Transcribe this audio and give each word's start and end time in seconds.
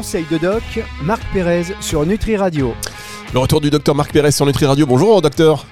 conseils 0.00 0.24
de 0.30 0.38
doc, 0.38 0.62
Marc 1.02 1.20
Pérez 1.30 1.62
sur 1.82 2.06
Nutri 2.06 2.34
Radio. 2.34 2.72
Le 3.34 3.38
retour 3.38 3.60
du 3.60 3.68
docteur 3.68 3.94
Marc 3.94 4.12
Pérez 4.14 4.30
sur 4.30 4.46
Nutri 4.46 4.64
Radio. 4.64 4.86
Bonjour 4.86 5.20
docteur. 5.20 5.66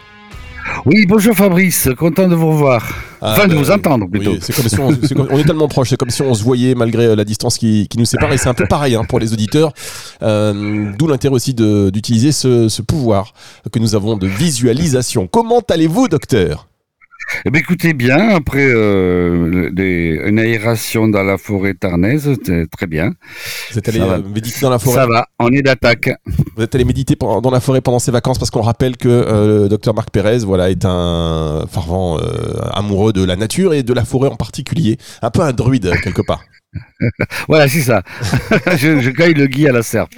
Oui, 0.85 1.06
bonjour 1.08 1.35
Fabrice, 1.35 1.88
content 1.97 2.29
de 2.29 2.35
vous 2.35 2.51
revoir. 2.51 2.87
Ah, 3.22 3.33
enfin, 3.33 3.49
de 3.49 3.54
bah, 3.54 3.59
vous 3.62 3.71
entendre 3.71 4.06
plutôt. 4.06 4.33
oui, 4.33 4.38
c'est 4.43 4.54
comme 4.54 4.69
si 4.69 4.79
on, 4.79 4.91
c'est 5.03 5.14
comme- 5.14 5.29
on 5.30 5.38
est 5.38 5.45
tellement 5.45 5.67
proche, 5.67 5.88
c'est 5.88 5.96
comme 5.96 6.11
si 6.11 6.21
on 6.21 6.35
se 6.35 6.43
voyait 6.45 6.75
malgré 6.75 7.06
euh, 7.06 7.17
la 7.17 7.25
distance 7.25 7.56
qui, 7.56 7.88
qui 7.88 7.96
nous 7.96 8.04
sépare. 8.04 8.30
Et 8.35 8.37
c'est 8.37 8.51
un 8.51 8.54
peu 8.54 8.67
pareil 8.67 8.95
hein, 8.96 9.04
pour 9.09 9.19
les 9.19 9.33
auditeurs. 9.33 9.72
Euh, 10.21 10.92
D'où 10.99 11.06
l'intérêt 11.06 11.35
aussi 11.35 11.54
de- 11.54 11.88
d'utiliser 11.88 12.33
ce, 12.33 12.69
ce 12.69 12.83
pouvoir 12.83 13.33
que 13.72 13.79
nous 13.79 13.95
avons 13.95 14.19
de 14.19 14.26
visualisation. 14.26 15.26
Comment 15.26 15.63
allez-vous, 15.71 16.09
docteur? 16.09 16.67
Eh 17.45 17.51
bien, 17.51 17.60
écoutez 17.60 17.92
bien, 17.92 18.30
après 18.30 18.65
euh, 18.66 19.70
une 20.27 20.38
aération 20.38 21.09
dans 21.09 21.23
la 21.23 21.38
forêt 21.38 21.74
tarnaise, 21.74 22.30
c'est 22.45 22.70
très 22.70 22.87
bien. 22.87 23.12
Vous 23.70 23.78
êtes 23.78 23.88
allé 23.88 24.01
euh, 24.01 24.19
méditer 24.34 24.60
dans 24.62 24.70
la 24.70 24.78
forêt? 24.78 24.96
Ça 24.96 25.06
va, 25.06 25.27
on 25.38 25.51
est 25.52 25.62
d'attaque. 25.62 26.10
Vous 26.56 26.62
êtes 26.62 26.74
allé 26.74 26.84
méditer 26.84 27.16
pendant- 27.16 27.41
dans 27.41 27.51
la 27.51 27.60
forêt 27.60 27.80
pendant 27.80 27.98
ses 27.98 28.10
vacances 28.10 28.38
parce 28.38 28.51
qu'on 28.51 28.62
rappelle 28.62 28.96
que 28.96 29.09
euh, 29.09 29.62
le 29.64 29.68
docteur 29.68 29.95
Marc 29.95 30.10
Pérez 30.10 30.38
voilà, 30.38 30.70
est 30.70 30.84
un 30.84 31.64
fervent 31.70 32.18
euh, 32.18 32.60
amoureux 32.73 33.12
de 33.12 33.24
la 33.24 33.37
nature 33.37 33.74
et 33.74 33.82
de 33.82 33.92
la 33.92 34.04
forêt 34.04 34.29
en 34.30 34.37
particulier. 34.37 34.96
Un 35.23 35.30
peu 35.30 35.42
un 35.42 35.52
druide 35.52 35.87
euh, 35.87 35.96
quelque 36.02 36.23
part. 36.23 36.42
Voilà, 37.48 37.66
c'est 37.68 37.80
ça. 37.80 38.02
je, 38.76 39.00
je 39.00 39.10
cueille 39.10 39.34
le 39.34 39.46
gui 39.46 39.66
à 39.68 39.72
la 39.72 39.82
serpe. 39.82 40.12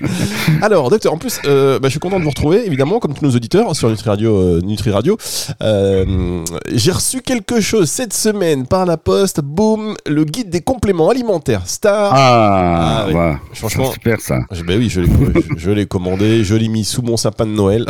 Alors, 0.62 0.90
docteur, 0.90 1.12
en 1.12 1.18
plus, 1.18 1.40
euh, 1.44 1.78
bah, 1.78 1.88
je 1.88 1.92
suis 1.92 2.00
content 2.00 2.18
de 2.18 2.24
vous 2.24 2.30
retrouver, 2.30 2.66
évidemment, 2.66 2.98
comme 2.98 3.14
tous 3.14 3.24
nos 3.24 3.30
auditeurs 3.30 3.74
sur 3.76 3.88
Nutri 3.88 4.08
Radio. 4.08 4.36
euh, 4.36 4.60
Nutri 4.60 4.90
Radio. 4.90 5.16
Euh, 5.62 6.44
J'ai 6.72 6.90
reçu 6.92 7.20
quelque 7.22 7.60
chose 7.60 7.88
cette 7.90 8.12
semaine 8.12 8.66
par 8.66 8.86
la 8.86 8.96
poste. 8.96 9.40
Boum, 9.40 9.94
le 10.06 10.24
guide 10.24 10.50
des 10.50 10.62
compléments 10.62 11.10
alimentaires 11.10 11.66
Star. 11.66 12.12
Ah, 12.14 13.06
Ah, 13.06 13.06
oui. 13.08 13.36
Franchement, 13.54 13.92
super 13.92 14.20
ça. 14.20 14.40
je- 14.50 14.62
bah 14.62 14.74
oui, 14.76 14.88
je 14.88 15.00
l'ai 15.00 15.08
je- 15.56 15.84
commandé, 15.84 16.42
je 16.44 16.54
l'ai 16.54 16.68
mis 16.68 16.84
sous 16.84 17.02
mon 17.02 17.16
sapin 17.16 17.46
de 17.46 17.52
Noël. 17.52 17.86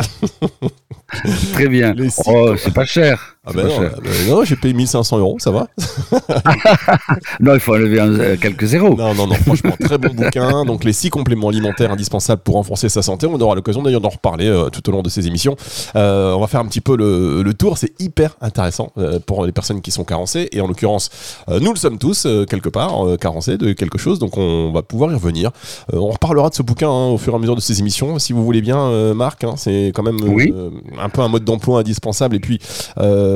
Très 1.53 1.67
bien. 1.67 1.95
Oh, 2.25 2.55
c'est 2.57 2.73
pas 2.73 2.85
cher. 2.85 3.34
Ah 3.47 3.51
non, 3.53 3.69
cher. 3.69 3.91
ah 3.95 3.99
bah 4.03 4.09
non, 4.29 4.43
j'ai 4.43 4.55
payé 4.55 4.73
1500 4.73 5.17
euros, 5.19 5.37
ça 5.39 5.51
va 5.51 5.67
Non, 7.39 7.53
il 7.53 7.59
faut 7.59 7.73
enlever 7.75 7.99
un- 7.99 8.19
euh, 8.19 8.37
quelques 8.37 8.65
zéros. 8.65 8.95
Non, 8.95 9.13
non, 9.13 9.27
non, 9.27 9.35
franchement, 9.35 9.73
très 9.79 9.97
bon 9.97 10.13
bouquin. 10.13 10.65
Donc, 10.65 10.83
les 10.83 10.93
six 10.93 11.09
compléments 11.09 11.49
alimentaires 11.49 11.91
indispensables 11.91 12.41
pour 12.41 12.55
renforcer 12.55 12.89
sa 12.89 13.01
santé. 13.01 13.27
On 13.27 13.39
aura 13.39 13.55
l'occasion 13.55 13.83
d'ailleurs 13.83 14.01
d'en 14.01 14.09
reparler 14.09 14.47
euh, 14.47 14.69
tout 14.69 14.87
au 14.89 14.91
long 14.91 15.01
de 15.01 15.09
ces 15.09 15.27
émissions. 15.27 15.55
Euh, 15.95 16.33
on 16.33 16.39
va 16.39 16.47
faire 16.47 16.59
un 16.59 16.65
petit 16.65 16.81
peu 16.81 16.95
le, 16.97 17.43
le 17.43 17.53
tour. 17.53 17.77
C'est 17.77 17.93
hyper 18.01 18.35
intéressant 18.41 18.91
euh, 18.97 19.19
pour 19.25 19.45
les 19.45 19.51
personnes 19.51 19.81
qui 19.81 19.91
sont 19.91 20.03
carencées. 20.03 20.49
Et 20.51 20.61
en 20.61 20.67
l'occurrence, 20.67 21.09
nous 21.47 21.71
le 21.71 21.77
sommes 21.77 21.97
tous, 21.97 22.27
quelque 22.49 22.69
part, 22.69 22.93
carencés 23.19 23.57
de 23.57 23.73
quelque 23.73 23.97
chose. 23.97 24.19
Donc, 24.19 24.37
on 24.37 24.71
va 24.71 24.81
pouvoir 24.81 25.11
y 25.11 25.15
revenir. 25.15 25.51
On 25.93 26.09
reparlera 26.09 26.49
de 26.49 26.55
ce 26.55 26.63
bouquin 26.63 26.89
hein, 26.89 27.07
au 27.09 27.17
fur 27.17 27.33
et 27.33 27.35
à 27.35 27.39
mesure 27.39 27.55
de 27.55 27.61
ces 27.61 27.79
émissions. 27.79 28.17
Si 28.19 28.33
vous 28.33 28.43
voulez 28.43 28.61
bien, 28.61 29.13
Marc, 29.13 29.43
hein, 29.43 29.53
c'est 29.57 29.91
quand 29.93 30.03
même 30.03 30.17
Oui. 30.27 30.53
un 30.99 31.09
peu 31.09 31.21
un 31.21 31.27
mode 31.27 31.43
d'emploi 31.43 31.79
indispensable. 31.79 32.35
Et 32.35 32.39
puis, 32.39 32.59
euh, 32.97 33.34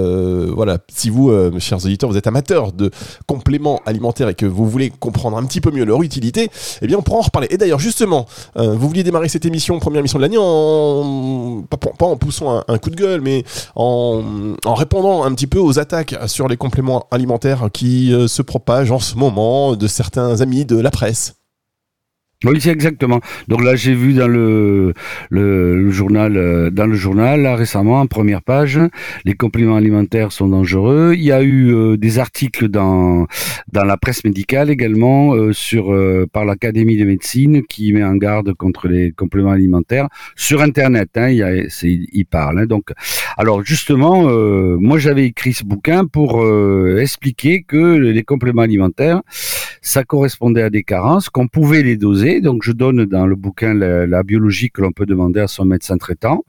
voilà, 0.56 0.78
si 0.94 1.10
vous, 1.10 1.30
euh, 1.30 1.60
chers 1.60 1.84
auditeurs, 1.86 2.10
vous 2.10 2.18
êtes 2.18 2.28
amateurs 2.28 2.72
de 2.72 2.92
compléments 3.28 3.82
alimentaires 3.86 4.30
et 4.30 4.36
que 4.36 4.46
vous 4.46 4.70
voulez 4.70 4.90
comprendre 4.90 5.38
un 5.38 5.46
petit 5.46 5.62
peu 5.62 5.72
mieux 5.72 5.86
leur 5.86 6.02
utilité, 6.02 6.50
eh 6.82 6.88
bien 6.88 6.98
on 6.98 7.02
pourra 7.02 7.20
en 7.20 7.22
reparler. 7.22 7.48
Et 7.50 7.58
d'ailleurs 7.58 7.80
justement, 7.80 8.26
euh, 8.58 8.74
vous 8.76 8.88
vouliez 8.88 9.04
démarrer 9.04 9.30
cette 9.30 9.46
émission, 9.46 9.80
première 9.80 10.00
émission 10.00 10.20
de 10.20 10.24
l'année, 10.24 10.38
en 10.38 11.64
pas, 11.70 12.06
en 12.06 12.18
poussant 12.18 12.64
un, 12.68 12.78
coup 12.78 12.90
de 12.90 12.96
gueule, 12.96 13.22
mais 13.22 13.44
en, 13.76 14.22
en 14.66 14.74
répondant 14.74 15.24
un 15.24 15.34
petit 15.34 15.48
peu 15.48 15.60
aux 15.60 15.80
attaques 15.80 16.16
sur 16.28 16.48
les 16.48 16.58
compléments 16.58 17.06
alimentaires 17.12 17.70
qui 17.72 18.14
euh, 18.14 18.28
se 18.28 18.42
propagent 18.42 18.92
en 18.92 19.00
ce 19.00 19.16
moment 19.16 19.76
de 19.76 19.88
certains 19.88 20.42
amis 20.42 20.66
de 20.66 20.80
la 20.80 20.92
presse. 20.92 21.39
Oui, 22.46 22.62
c'est 22.62 22.72
exactement. 22.72 23.20
Donc 23.50 23.62
là, 23.62 23.76
j'ai 23.76 23.94
vu 23.94 24.14
dans 24.14 24.30
le, 24.30 24.94
le, 25.30 25.76
le 25.76 25.92
journal, 25.92 26.38
euh, 26.38 26.70
dans 26.70 26.86
le 26.86 26.94
journal 26.96 27.42
là, 27.42 27.58
récemment, 27.58 28.00
en 28.00 28.08
première 28.08 28.42
page, 28.42 28.80
les 29.26 29.34
compléments 29.34 29.76
alimentaires 29.76 30.32
sont 30.32 30.48
dangereux. 30.48 31.16
Il 31.18 31.24
y 31.24 31.34
a 31.34 31.42
eu 31.44 31.74
euh, 31.74 31.98
des 31.98 32.18
articles 32.18 32.70
dans 32.70 33.28
dans 33.74 33.84
la 33.84 33.98
presse 33.98 34.24
médicale 34.24 34.70
également 34.70 35.34
euh, 35.34 35.52
sur 35.52 35.92
euh, 35.94 36.28
par 36.32 36.46
l'Académie 36.46 36.96
de 36.96 37.04
médecine 37.04 37.62
qui 37.64 37.92
met 37.92 38.06
en 38.06 38.16
garde 38.16 38.54
contre 38.54 38.88
les 38.88 39.12
compléments 39.12 39.52
alimentaires 39.52 40.08
sur 40.38 40.62
Internet. 40.62 41.10
Hein, 41.18 41.28
il, 41.32 41.38
y 41.40 41.44
a, 41.44 41.52
il 41.84 42.26
parle. 42.26 42.60
Hein, 42.60 42.66
donc, 42.68 42.92
alors 43.38 43.66
justement, 43.66 44.30
euh, 44.30 44.78
moi 44.80 44.98
j'avais 44.98 45.26
écrit 45.26 45.52
ce 45.52 45.66
bouquin 45.66 46.06
pour 46.06 46.42
euh, 46.42 47.00
expliquer 47.02 47.64
que 47.64 47.98
les 47.98 48.24
compléments 48.24 48.62
alimentaires 48.62 49.24
ça 49.82 50.04
correspondait 50.04 50.62
à 50.62 50.70
des 50.70 50.84
carences, 50.84 51.30
qu'on 51.30 51.48
pouvait 51.48 51.84
les 51.84 51.98
doser. 51.98 52.42
Donc, 52.42 52.64
je 52.64 52.72
donne 52.72 53.06
dans 53.06 53.26
le 53.26 53.36
bouquin 53.36 53.74
la, 53.74 54.24
biologie 54.24 54.70
que 54.70 54.82
l'on 54.82 54.92
peut 54.92 55.06
demander 55.06 55.40
à 55.40 55.48
son 55.48 55.66
médecin 55.66 55.98
traitant. 55.98 56.44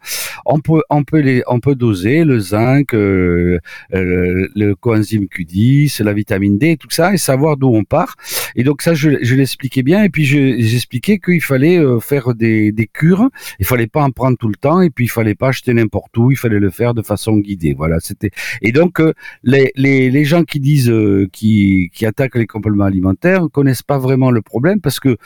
On 0.45 0.61
peut, 0.61 0.83
on 0.91 1.05
peut 1.05 1.21
les, 1.21 1.43
on 1.47 1.61
peut 1.61 1.75
doser 1.75 2.25
le 2.25 2.41
zinc, 2.41 2.95
euh, 2.95 3.59
euh, 3.95 4.49
le 4.55 4.75
coenzyme 4.75 5.25
Q10, 5.25 6.03
la 6.03 6.13
vitamine 6.13 6.59
D, 6.59 6.77
tout 6.77 6.91
ça, 6.91 7.15
et 7.15 7.17
savoir 7.17 7.57
d'où 7.57 7.69
on 7.69 7.85
part. 7.85 8.17
Et 8.57 8.65
donc 8.65 8.83
ça, 8.83 8.95
je, 8.95 9.11
l'expliquais 9.11 9.83
bien. 9.83 10.03
Et 10.03 10.09
puis 10.09 10.25
je- 10.25 10.57
j'expliquais 10.59 11.19
qu'il 11.19 11.41
fallait 11.43 11.79
euh, 11.79 12.01
faire 12.01 12.35
des, 12.35 12.73
des 12.73 12.87
cures. 12.87 13.29
Il 13.59 13.67
fallait 13.67 13.87
pas 13.87 14.03
en 14.03 14.11
prendre 14.11 14.37
tout 14.37 14.49
le 14.49 14.57
temps. 14.57 14.81
Et 14.81 14.91
puis 14.91 15.05
il 15.07 15.09
fallait 15.09 15.35
pas 15.35 15.49
acheter 15.49 15.73
n'importe 15.73 16.17
où. 16.17 16.31
Il 16.31 16.37
fallait 16.37 16.59
le 16.59 16.71
faire 16.71 16.95
de 16.95 17.03
façon 17.03 17.37
guidée. 17.39 17.75
Voilà, 17.75 18.01
c'était. 18.01 18.31
Et 18.63 18.73
donc 18.73 19.01
euh, 19.01 19.13
les, 19.45 19.73
les, 19.77 20.11
les 20.11 20.25
gens 20.25 20.45
qui 20.45 20.61
disent, 20.61 20.91
euh, 20.91 21.29
qui, 21.33 21.91
qui 21.93 22.07
attaquent 22.07 22.37
les 22.37 22.47
compléments 22.47 22.85
alimentaires 22.85 23.20
connaissent 23.53 23.83
pas 23.83 23.99
vraiment 23.99 24.31
le 24.31 24.43
problème 24.43 24.81
parce 24.81 25.01
que 25.01 25.17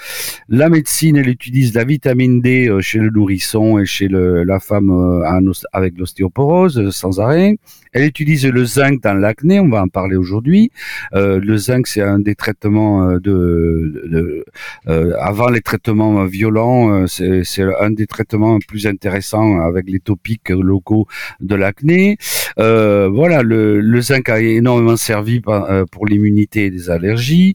la 0.48 0.68
médecine, 0.68 1.16
elle 1.16 1.28
utilise 1.28 1.74
la 1.74 1.84
vitamine 1.84 2.40
D 2.40 2.68
euh, 2.68 2.80
chez 2.80 2.98
le 2.98 3.10
nourrisson 3.10 3.78
et 3.78 3.86
chez 3.86 4.08
la 4.08 4.60
femme 4.60 4.90
euh, 4.90 5.52
avec 5.72 5.98
l'ostéoporose 5.98 6.78
euh, 6.78 6.90
sans 6.90 7.20
arrêt. 7.20 7.56
Elle 7.92 8.06
utilise 8.06 8.46
le 8.46 8.64
zinc 8.64 9.02
dans 9.02 9.14
l'acné, 9.14 9.60
on 9.60 9.68
va 9.68 9.82
en 9.82 9.88
parler 9.88 10.16
aujourd'hui. 10.16 10.72
Le 11.12 11.56
zinc, 11.56 11.86
c'est 11.86 12.02
un 12.02 12.18
des 12.18 12.34
traitements 12.34 13.18
de, 13.18 14.44
avant 15.20 15.48
les 15.48 15.60
traitements 15.60 16.24
violents, 16.24 17.06
c'est 17.06 17.62
un 17.78 17.90
des 17.92 18.08
traitements 18.08 18.58
plus 18.66 18.88
intéressants 18.88 19.60
avec 19.60 19.88
les 19.88 20.00
topiques 20.00 20.48
locaux 20.48 21.06
de 21.38 21.54
l'acné. 21.54 22.16
Voilà, 22.56 23.44
le, 23.44 24.00
zinc 24.00 24.28
a 24.28 24.40
énormément 24.40 24.96
servi 24.96 25.40
pour 25.40 26.06
l'immunité 26.08 26.70
des 26.70 26.90
allergies. 26.90 27.54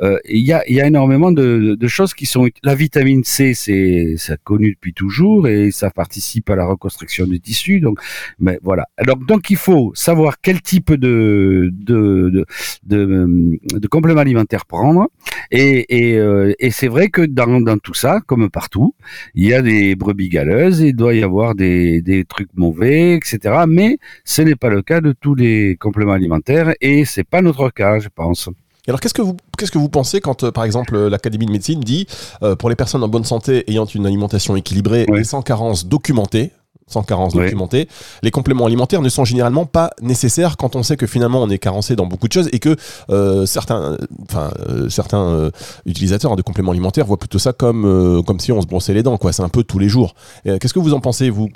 Euh, 0.00 0.18
Il 0.28 0.44
y, 0.46 0.52
a, 0.52 0.62
y 0.70 0.80
a 0.80 0.86
énormément 0.86 1.32
de, 1.32 1.76
de 1.78 1.88
choses 1.88 2.14
qui 2.14 2.26
sont. 2.26 2.48
La 2.62 2.74
vitamine 2.74 3.24
C, 3.24 3.54
c'est 3.54 4.16
connu 4.44 4.72
depuis 4.72 4.92
toujours 4.94 5.48
et 5.48 5.70
ça 5.70 5.90
participe 5.90 6.50
à 6.50 6.56
la 6.56 6.66
reconstruction 6.66 7.26
des 7.26 7.38
tissus. 7.40 7.80
Donc, 7.80 8.00
mais 8.38 8.58
voilà. 8.62 8.86
Alors 8.96 9.16
donc 9.16 9.50
il 9.50 9.56
faut 9.56 9.92
savoir 9.94 10.40
quel 10.40 10.60
type 10.62 10.92
de 10.92 11.70
de 11.72 12.30
de, 12.30 12.46
de, 12.84 13.58
de 13.78 13.88
complément 13.88 14.20
alimentaire 14.20 14.66
prendre. 14.66 15.08
Et, 15.50 15.86
et, 15.98 16.16
euh, 16.18 16.52
et 16.58 16.70
c'est 16.70 16.88
vrai 16.88 17.08
que 17.08 17.22
dans, 17.22 17.60
dans 17.60 17.78
tout 17.78 17.94
ça, 17.94 18.20
comme 18.26 18.50
partout, 18.50 18.94
il 19.34 19.48
y 19.48 19.54
a 19.54 19.62
des 19.62 19.96
brebis 19.96 20.28
galeuses, 20.28 20.80
il 20.80 20.94
doit 20.94 21.14
y 21.14 21.22
avoir 21.22 21.54
des, 21.54 22.02
des 22.02 22.24
trucs 22.24 22.50
mauvais, 22.54 23.14
etc. 23.16 23.64
Mais 23.68 23.98
ce 24.24 24.42
n'est 24.42 24.54
pas 24.54 24.68
le 24.70 24.82
cas 24.82 25.00
de 25.00 25.12
tous 25.12 25.34
les 25.34 25.76
compléments 25.76 26.12
alimentaires 26.12 26.74
et 26.80 27.04
c'est 27.04 27.24
pas 27.24 27.42
notre 27.42 27.70
cas, 27.70 27.98
je 27.98 28.08
pense. 28.14 28.48
Et 28.90 28.92
alors 28.92 28.98
qu'est-ce 28.98 29.14
que 29.14 29.22
vous 29.22 29.36
qu'est-ce 29.56 29.70
que 29.70 29.78
vous 29.78 29.88
pensez 29.88 30.20
quand 30.20 30.42
euh, 30.42 30.50
par 30.50 30.64
exemple 30.64 30.96
euh, 30.96 31.08
l'Académie 31.08 31.46
de 31.46 31.52
médecine 31.52 31.78
dit 31.78 32.08
euh, 32.42 32.56
pour 32.56 32.68
les 32.68 32.74
personnes 32.74 33.04
en 33.04 33.08
bonne 33.08 33.22
santé 33.22 33.62
ayant 33.70 33.84
une 33.84 34.04
alimentation 34.04 34.56
équilibrée 34.56 35.06
et 35.16 35.22
sans 35.22 35.42
carence 35.42 35.86
documentée 35.86 36.50
sans 36.88 37.04
carence 37.04 37.34
documentée, 37.34 37.86
les 38.24 38.32
compléments 38.32 38.66
alimentaires 38.66 39.00
ne 39.00 39.08
sont 39.08 39.24
généralement 39.24 39.64
pas 39.64 39.92
nécessaires 40.02 40.56
quand 40.56 40.74
on 40.74 40.82
sait 40.82 40.96
que 40.96 41.06
finalement 41.06 41.40
on 41.40 41.48
est 41.48 41.58
carencé 41.58 41.94
dans 41.94 42.06
beaucoup 42.06 42.26
de 42.26 42.32
choses 42.32 42.48
et 42.50 42.58
que 42.58 42.74
euh, 43.10 43.46
certains, 43.46 43.96
enfin 44.22 44.50
euh, 44.68 44.88
certains 44.88 45.22
euh, 45.22 45.50
utilisateurs 45.86 46.34
de 46.34 46.42
compléments 46.42 46.72
alimentaires 46.72 47.06
voient 47.06 47.16
plutôt 47.16 47.38
ça 47.38 47.52
comme 47.52 47.84
euh, 47.84 48.22
comme 48.22 48.40
si 48.40 48.50
on 48.50 48.60
se 48.60 48.66
brossait 48.66 48.92
les 48.92 49.04
dents 49.04 49.18
quoi. 49.18 49.32
C'est 49.32 49.44
un 49.44 49.48
peu 49.48 49.62
tous 49.62 49.78
les 49.78 49.88
jours. 49.88 50.16
Qu'est-ce 50.42 50.74
que 50.74 50.80
vous 50.80 50.94
en 50.94 51.00
pensez 51.00 51.30
vous? 51.30 51.48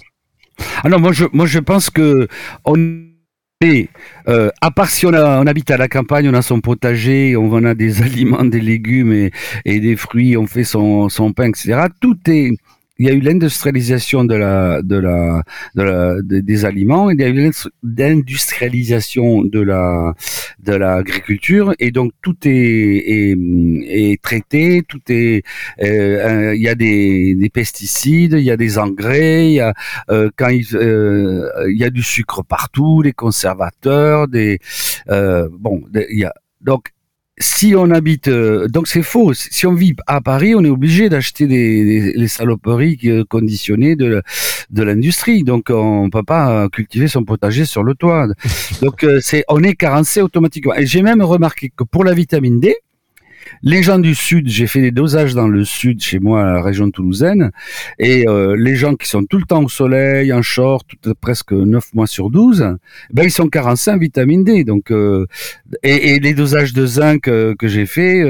Non, 0.89 1.01
moi 1.01 1.11
je, 1.11 1.25
moi 1.33 1.47
je 1.47 1.59
pense 1.59 1.91
que 1.91 2.29
on 2.65 2.77
euh, 4.29 4.51
à 4.61 4.71
part 4.71 4.91
si 4.91 5.07
on, 5.07 5.13
habite 5.13 5.71
à 5.71 5.77
la 5.77 5.89
campagne, 5.89 6.29
on 6.29 6.35
a 6.35 6.43
son 6.43 6.61
potager, 6.61 7.37
on 7.37 7.65
a 7.65 7.75
des 7.75 8.03
aliments, 8.09 8.45
des 8.45 8.61
légumes 8.61 9.31
et, 9.65 9.81
des 9.81 9.97
fruits, 9.97 10.37
on 10.37 10.47
fait 10.47 10.65
son 10.65 11.09
pain, 11.35 11.49
etc. 11.49 11.87
Tout 12.01 12.19
est, 12.29 12.53
il 12.99 13.07
y 13.07 13.11
a 13.11 13.13
eu 13.13 13.21
l'industrialisation 13.21 14.25
de 14.25 14.35
la, 14.37 14.81
de 14.83 14.97
la, 14.97 15.43
de 15.75 15.83
la, 15.83 16.15
de- 16.23 16.41
des 16.41 16.65
aliments, 16.65 17.11
il 17.11 17.21
y 17.21 17.25
a 17.25 17.29
eu 17.29 17.51
l'industrialisation 17.83 19.43
de 19.43 19.61
la, 19.61 20.15
de 20.61 20.75
l'agriculture, 20.75 21.75
et 21.81 21.91
donc 21.91 22.13
tout 22.23 22.37
est, 22.45 22.51
est, 22.51 23.37
est 23.89 24.23
traité, 24.23 24.83
tout 24.89 25.01
est, 25.09 25.43
euh, 25.83 26.55
il 26.55 26.63
y 26.63 26.69
a 26.69 26.75
des, 26.77 27.35
des 27.35 27.51
pesticides, 27.51 28.35
il 28.39 28.45
y 28.45 28.51
a 28.53 28.57
des 28.57 28.79
engrais, 28.79 29.49
il 29.49 29.55
y 29.55 29.61
a, 29.61 29.75
euh, 30.11 30.31
quand 30.37 30.49
il, 30.49 30.65
euh, 30.75 31.49
il 31.69 31.77
y 31.79 31.85
a 31.85 31.91
du 31.91 32.03
sucre 32.03 32.43
partout, 32.45 33.03
des 33.03 33.13
conservateurs, 33.13 34.29
des, 34.29 34.59
euh, 35.11 35.49
bon, 35.53 35.83
il 36.11 36.19
y 36.21 36.25
a, 36.25 36.33
donc 36.61 36.94
si 37.39 37.75
on 37.77 37.91
habite, 37.91 38.29
euh, 38.29 38.69
donc 38.69 38.87
c'est 38.87 39.03
faux. 39.03 39.35
Si 39.35 39.67
on 39.67 39.75
vit 39.75 39.95
à 40.07 40.21
Paris, 40.21 40.55
on 40.55 40.65
est 40.65 40.71
obligé 40.71 41.09
d'acheter 41.09 41.47
des, 41.47 42.13
les 42.15 42.29
saloperies 42.29 43.25
conditionnées 43.29 43.97
de 43.97 44.23
de 44.71 44.83
l'industrie. 44.83 45.43
Donc 45.43 45.71
on 45.71 46.11
peut 46.11 46.23
pas 46.23 46.69
cultiver 46.69 47.09
son 47.09 47.25
potager 47.25 47.65
sur 47.65 47.83
le 47.83 47.95
toit. 47.95 48.29
Donc 48.83 49.05
c'est, 49.21 49.45
on 49.49 49.63
est 49.63 49.75
carencé 49.75 50.23
automatiquement. 50.23 50.75
Et 50.75 50.87
j'ai 50.87 51.03
même 51.03 51.23
remarqué 51.23 51.71
que 51.75 51.85
pour 51.85 52.05
la 52.05 52.15
vitamine 52.15 52.61
D, 52.61 52.77
les 53.63 53.83
gens 53.83 53.99
du 53.99 54.15
sud, 54.15 54.49
j'ai 54.49 54.67
fait 54.67 54.81
des 54.81 54.91
dosages 54.91 55.35
dans 55.35 55.49
le 55.49 55.65
sud, 55.65 56.03
chez 56.03 56.19
moi, 56.19 56.43
à 56.43 56.55
la 56.55 56.63
région 56.63 56.91
toulousaine, 56.91 57.51
et 57.99 58.29
euh, 58.29 58.57
les 58.59 58.77
gens 58.77 58.95
qui 58.95 59.09
sont 59.09 59.25
tout 59.25 59.39
le 59.39 59.45
temps 59.45 59.63
au 59.63 59.69
soleil, 59.69 60.33
en 60.33 60.43
short, 60.43 60.87
presque 61.21 61.53
9 61.53 61.95
mois 61.95 62.07
sur 62.07 62.31
12, 62.31 62.77
ben 63.13 63.25
ils 63.25 63.31
sont 63.31 63.49
carencés 63.49 63.91
en 63.91 63.99
vitamine 63.99 64.45
D. 64.45 64.65
Donc, 64.65 64.91
euh, 64.91 65.27
et, 65.83 66.19
les 66.21 66.35
dosages 66.35 66.73
de 66.73 66.87
zinc 66.87 67.29
euh, 67.29 67.55
que 67.59 67.69
j'ai 67.69 67.87
fait, 67.87 68.23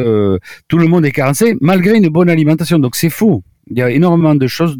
tout 0.69 0.78
le 0.78 0.87
monde 0.87 1.05
est 1.05 1.12
carencé 1.12 1.56
malgré 1.61 1.96
une 1.96 2.08
bonne 2.08 2.31
alimentation. 2.31 2.78
Donc 2.78 2.96
c'est 2.96 3.11
faux. 3.11 3.43
Il 3.70 3.78
y 3.78 3.82
a 3.82 3.90
énormément 3.90 4.34
de 4.34 4.46
choses. 4.46 4.76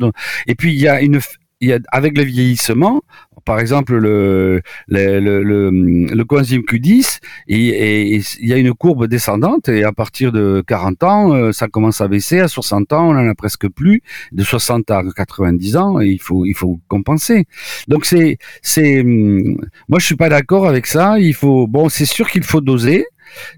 Et 0.47 0.55
puis 0.55 0.73
il 0.73 0.81
y 0.81 0.89
a 0.89 1.01
une, 1.01 1.21
il 1.61 1.69
y 1.69 1.73
a, 1.73 1.79
avec 1.93 2.17
le 2.17 2.25
vieillissement, 2.25 3.03
par 3.45 3.61
exemple 3.61 3.97
le 3.97 4.63
le, 4.89 5.21
le, 5.21 5.71
le, 5.71 6.25
coenzyme 6.25 6.63
Q10, 6.63 7.21
et, 7.49 8.17
il 8.17 8.49
y 8.49 8.53
a 8.53 8.57
une 8.57 8.75
courbe 8.75 9.07
descendante 9.07 9.69
et 9.69 9.85
à 9.85 9.93
partir 9.93 10.33
de 10.33 10.63
40 10.67 11.03
ans, 11.03 11.35
euh, 11.35 11.53
ça 11.53 11.69
commence 11.69 12.01
à 12.01 12.09
baisser. 12.09 12.41
À 12.41 12.49
60 12.49 12.93
ans, 12.93 13.09
on 13.09 13.17
en 13.17 13.29
a 13.29 13.35
presque 13.35 13.69
plus. 13.69 14.03
De 14.33 14.43
60 14.43 14.91
à 14.91 15.03
90 15.17 15.77
ans, 15.77 16.01
il 16.01 16.21
faut 16.21 16.45
il 16.45 16.55
faut 16.55 16.81
compenser. 16.89 17.47
Donc 17.89 18.05
c'est 18.05 18.39
c'est 18.63 19.01
hum, 19.01 19.57
moi 19.89 19.99
je 19.99 20.07
suis 20.07 20.17
pas 20.17 20.29
d'accord 20.29 20.67
avec 20.67 20.87
ça. 20.87 21.19
Il 21.19 21.35
faut 21.35 21.67
bon, 21.67 21.89
c'est 21.89 22.07
sûr 22.07 22.31
qu'il 22.31 22.45
faut 22.45 22.61
doser. 22.61 23.05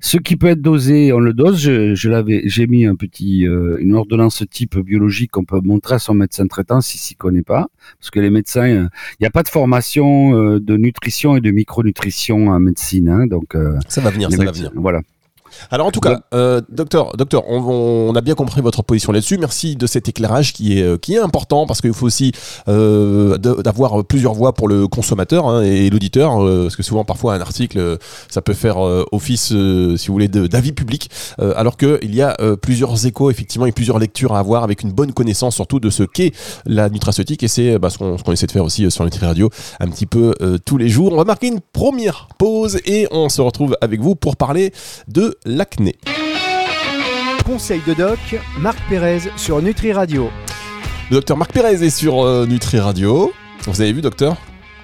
Ce 0.00 0.16
qui 0.16 0.36
peut 0.36 0.48
être 0.48 0.60
dosé, 0.62 1.12
on 1.12 1.18
le 1.18 1.32
dose. 1.32 1.58
Je, 1.58 2.08
l'avais, 2.08 2.42
j'ai 2.46 2.66
mis 2.66 2.86
un 2.86 2.94
petit, 2.94 3.46
euh, 3.46 3.76
une 3.80 3.94
ordonnance 3.94 4.44
type 4.50 4.78
biologique 4.78 5.32
qu'on 5.32 5.44
peut 5.44 5.60
montrer 5.60 5.96
à 5.96 5.98
son 5.98 6.14
médecin 6.14 6.46
traitant 6.46 6.80
s'il 6.80 7.00
s'y 7.00 7.14
connaît 7.14 7.42
pas, 7.42 7.68
parce 7.98 8.10
que 8.10 8.20
les 8.20 8.30
médecins, 8.30 8.68
euh, 8.68 8.88
il 9.12 9.22
n'y 9.22 9.26
a 9.26 9.30
pas 9.30 9.42
de 9.42 9.48
formation 9.48 10.34
euh, 10.34 10.60
de 10.60 10.76
nutrition 10.76 11.36
et 11.36 11.40
de 11.40 11.50
micronutrition 11.50 12.48
en 12.48 12.60
médecine, 12.60 13.08
hein, 13.08 13.26
donc 13.26 13.56
ça 13.88 14.00
va 14.00 14.10
venir, 14.10 14.30
ça 14.30 14.44
va 14.44 14.52
venir. 14.52 14.72
Voilà. 14.74 15.02
Alors 15.70 15.86
en 15.86 15.90
tout 15.90 16.00
cas, 16.00 16.20
euh, 16.34 16.60
docteur, 16.68 17.16
docteur, 17.16 17.48
on, 17.48 18.14
a 18.14 18.20
bien 18.20 18.34
compris 18.34 18.60
votre 18.60 18.82
position 18.82 19.12
là-dessus. 19.12 19.38
Merci 19.38 19.76
de 19.76 19.86
cet 19.86 20.08
éclairage 20.08 20.52
qui 20.52 20.78
est 20.78 20.82
euh, 20.82 20.96
qui 20.96 21.14
est 21.14 21.18
important 21.18 21.66
parce 21.66 21.80
qu'il 21.80 21.92
faut 21.92 22.06
aussi 22.06 22.32
euh, 22.68 23.36
d'avoir 23.38 24.04
plusieurs 24.04 24.34
voix 24.34 24.52
pour 24.52 24.68
le 24.68 24.88
consommateur 24.88 25.48
hein, 25.48 25.62
et 25.62 25.90
l'auditeur, 25.90 26.38
parce 26.38 26.76
que 26.76 26.82
souvent 26.82 27.04
parfois 27.04 27.34
un 27.34 27.40
article 27.40 27.98
ça 28.28 28.42
peut 28.42 28.54
faire 28.54 28.78
office, 29.12 29.48
si 29.48 30.06
vous 30.06 30.12
voulez, 30.12 30.28
d'avis 30.28 30.72
public, 30.72 31.10
alors 31.38 31.76
que 31.76 31.98
il 32.02 32.14
y 32.14 32.22
a 32.22 32.36
plusieurs 32.60 33.06
échos 33.06 33.30
effectivement 33.30 33.66
et 33.66 33.72
plusieurs 33.72 33.98
lectures 33.98 34.34
à 34.34 34.38
avoir 34.38 34.64
avec 34.64 34.82
une 34.82 34.92
bonne 34.92 35.12
connaissance 35.12 35.54
surtout 35.54 35.80
de 35.80 35.90
ce 35.90 36.02
qu'est 36.02 36.32
la 36.64 36.88
nutraceutique 36.88 37.42
et 37.42 37.48
c'est 37.48 37.78
bah, 37.78 37.90
ce 37.90 37.98
qu'on 37.98 38.32
essaie 38.32 38.46
de 38.46 38.52
faire 38.52 38.64
aussi 38.64 38.90
sur 38.90 39.04
Nutri 39.04 39.24
Radio 39.24 39.50
un 39.80 39.88
petit 39.88 40.06
peu 40.06 40.34
tous 40.64 40.78
les 40.78 40.88
jours. 40.88 41.12
On 41.12 41.16
va 41.16 41.24
marquer 41.24 41.48
une 41.48 41.60
première 41.60 42.28
pause 42.38 42.78
et 42.86 43.06
on 43.10 43.28
se 43.28 43.40
retrouve 43.40 43.76
avec 43.80 44.00
vous 44.00 44.14
pour 44.14 44.36
parler 44.36 44.72
de 45.08 45.36
l'acné. 45.46 45.96
Conseil 47.46 47.80
de 47.86 47.94
doc, 47.94 48.18
Marc 48.58 48.78
Pérez 48.88 49.20
sur 49.36 49.62
Nutri 49.62 49.92
Radio. 49.92 50.28
Le 51.10 51.16
docteur 51.16 51.36
Marc 51.36 51.52
Pérez 51.52 51.84
est 51.84 51.90
sur 51.90 52.24
euh, 52.24 52.46
Nutri 52.46 52.80
Radio. 52.80 53.32
Vous 53.66 53.80
avez 53.80 53.92
vu, 53.92 54.02
docteur? 54.02 54.36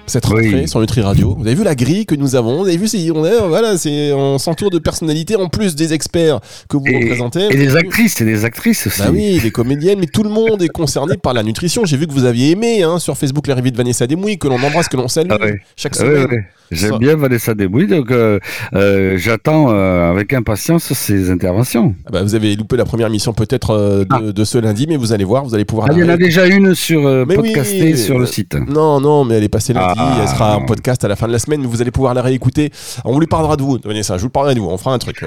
Cette 0.05 0.25
rentrée 0.25 0.67
sur 0.67 0.79
Nutri 0.79 1.01
Radio. 1.01 1.35
Vous 1.37 1.45
avez 1.45 1.55
vu 1.55 1.63
la 1.63 1.75
grille 1.75 2.05
que 2.05 2.15
nous 2.15 2.35
avons 2.35 2.63
Vous 2.63 2.67
avez 2.67 2.77
vu, 2.77 2.87
on, 3.11 3.25
est, 3.25 3.47
voilà, 3.47 3.77
c'est, 3.77 4.11
on 4.13 4.37
s'entoure 4.37 4.69
de 4.69 4.79
personnalités 4.79 5.35
en 5.35 5.47
plus 5.47 5.75
des 5.75 5.93
experts 5.93 6.39
que 6.69 6.77
vous 6.77 6.83
représentez. 6.83 7.47
Et 7.51 7.57
des 7.57 7.75
actrices, 7.75 8.19
et 8.21 8.25
des 8.25 8.45
actrices 8.45 8.87
aussi. 8.87 9.01
Bah 9.01 9.09
oui, 9.11 9.39
des 9.39 9.51
comédiennes, 9.51 9.99
mais 9.99 10.07
tout 10.07 10.23
le 10.23 10.29
monde 10.29 10.61
est 10.61 10.69
concerné 10.69 11.17
par 11.17 11.33
la 11.33 11.43
nutrition. 11.43 11.85
J'ai 11.85 11.97
vu 11.97 12.07
que 12.07 12.13
vous 12.13 12.25
aviez 12.25 12.51
aimé 12.51 12.83
hein, 12.83 12.99
sur 12.99 13.17
Facebook 13.17 13.47
l'arrivée 13.47 13.71
de 13.71 13.77
Vanessa 13.77 14.07
Demouy, 14.07 14.37
que 14.37 14.47
l'on 14.47 14.61
embrasse, 14.61 14.87
que 14.87 14.97
l'on 14.97 15.07
salue 15.07 15.29
ah 15.31 15.37
chaque 15.75 15.93
ah 15.95 15.99
semaine. 15.99 16.45
J'aime 16.73 16.97
bien 16.97 17.15
Vanessa 17.15 17.53
Desbouilles, 17.53 17.87
donc 17.87 18.11
euh, 18.11 18.39
euh, 18.73 19.17
j'attends 19.17 19.71
euh, 19.71 20.09
avec 20.09 20.33
impatience 20.33 20.91
ses 20.93 21.29
interventions. 21.29 21.95
Ah 22.05 22.09
bah, 22.11 22.23
vous 22.23 22.35
avez 22.35 22.55
loupé 22.55 22.77
la 22.77 22.85
première 22.85 23.07
émission 23.07 23.33
peut-être 23.33 24.05
de, 24.05 24.43
ce 24.43 24.57
lundi, 24.57 24.87
mais 24.87 24.97
vous 24.97 25.13
allez 25.13 25.23
voir, 25.23 25.43
vous 25.43 25.53
allez 25.55 25.65
pouvoir. 25.65 25.87
Ah, 25.89 25.93
il 25.93 25.99
y 25.99 26.03
en 26.03 26.09
a 26.09 26.17
déjà 26.17 26.47
une 26.47 26.73
sur 26.73 27.03
podcasté 27.27 27.95
sur 27.95 28.19
le 28.19 28.25
site. 28.25 28.55
Non, 28.55 28.99
non, 28.99 29.23
mais 29.23 29.35
elle 29.35 29.43
est 29.43 29.49
passée 29.49 29.73
elle 29.95 30.27
sera 30.27 30.57
en 30.57 30.65
podcast 30.65 31.03
à 31.03 31.07
la 31.07 31.15
fin 31.15 31.27
de 31.27 31.31
la 31.31 31.39
semaine, 31.39 31.65
vous 31.65 31.81
allez 31.81 31.91
pouvoir 31.91 32.13
la 32.13 32.21
réécouter. 32.21 32.71
On 33.05 33.13
vous 33.13 33.19
lui 33.19 33.27
parlera 33.27 33.55
de 33.55 33.61
vous, 33.61 33.79
Vanessa, 33.83 34.17
je 34.17 34.23
vous 34.23 34.29
parlerai 34.29 34.55
de 34.55 34.59
vous, 34.59 34.69
on 34.69 34.77
fera 34.77 34.93
un 34.93 34.99
truc. 34.99 35.23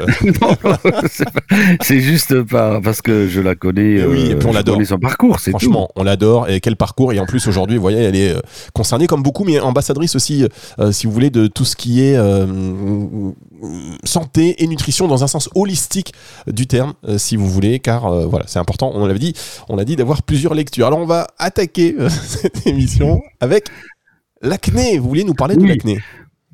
c'est 1.82 2.00
juste 2.00 2.42
parce 2.42 3.02
que 3.02 3.28
je 3.28 3.40
la 3.40 3.54
connais. 3.54 4.04
oui, 4.04 4.30
et 4.30 4.34
puis 4.36 4.48
on 4.48 4.52
l'adore. 4.52 4.78
son 4.84 4.98
parcours, 4.98 5.40
c'est 5.40 5.50
Franchement, 5.50 5.88
on 5.96 6.04
l'adore, 6.04 6.48
et 6.48 6.60
quel 6.60 6.76
parcours, 6.76 7.12
et 7.12 7.18
en 7.18 7.26
plus 7.26 7.46
aujourd'hui, 7.46 7.76
vous 7.76 7.82
voyez, 7.82 8.02
elle 8.02 8.16
est 8.16 8.34
concernée 8.72 9.06
comme 9.06 9.22
beaucoup, 9.22 9.44
mais 9.44 9.60
ambassadrice 9.60 10.16
aussi, 10.16 10.46
si 10.90 11.06
vous 11.06 11.12
voulez, 11.12 11.30
de 11.30 11.46
tout 11.46 11.64
ce 11.64 11.76
qui 11.76 12.02
est 12.02 12.16
euh, 12.16 13.32
santé 14.04 14.62
et 14.62 14.66
nutrition 14.66 15.08
dans 15.08 15.24
un 15.24 15.26
sens 15.26 15.48
holistique 15.54 16.12
du 16.46 16.66
terme, 16.66 16.94
euh, 17.08 17.18
si 17.18 17.36
vous 17.36 17.48
voulez, 17.48 17.80
car 17.80 18.06
euh, 18.06 18.26
voilà, 18.26 18.44
c'est 18.48 18.58
important. 18.58 18.92
On 18.94 19.06
l'avait 19.06 19.18
dit, 19.18 19.34
on 19.68 19.78
a 19.78 19.84
dit 19.84 19.96
d'avoir 19.96 20.22
plusieurs 20.22 20.54
lectures. 20.54 20.86
Alors 20.86 20.98
on 20.98 21.06
va 21.06 21.26
attaquer 21.38 21.96
cette 22.08 22.66
émission 22.66 23.22
avec 23.40 23.68
l'acné. 24.42 24.98
Vous 24.98 25.08
vouliez 25.08 25.24
nous 25.24 25.34
parler 25.34 25.56
de 25.56 25.66
l'acné 25.66 25.98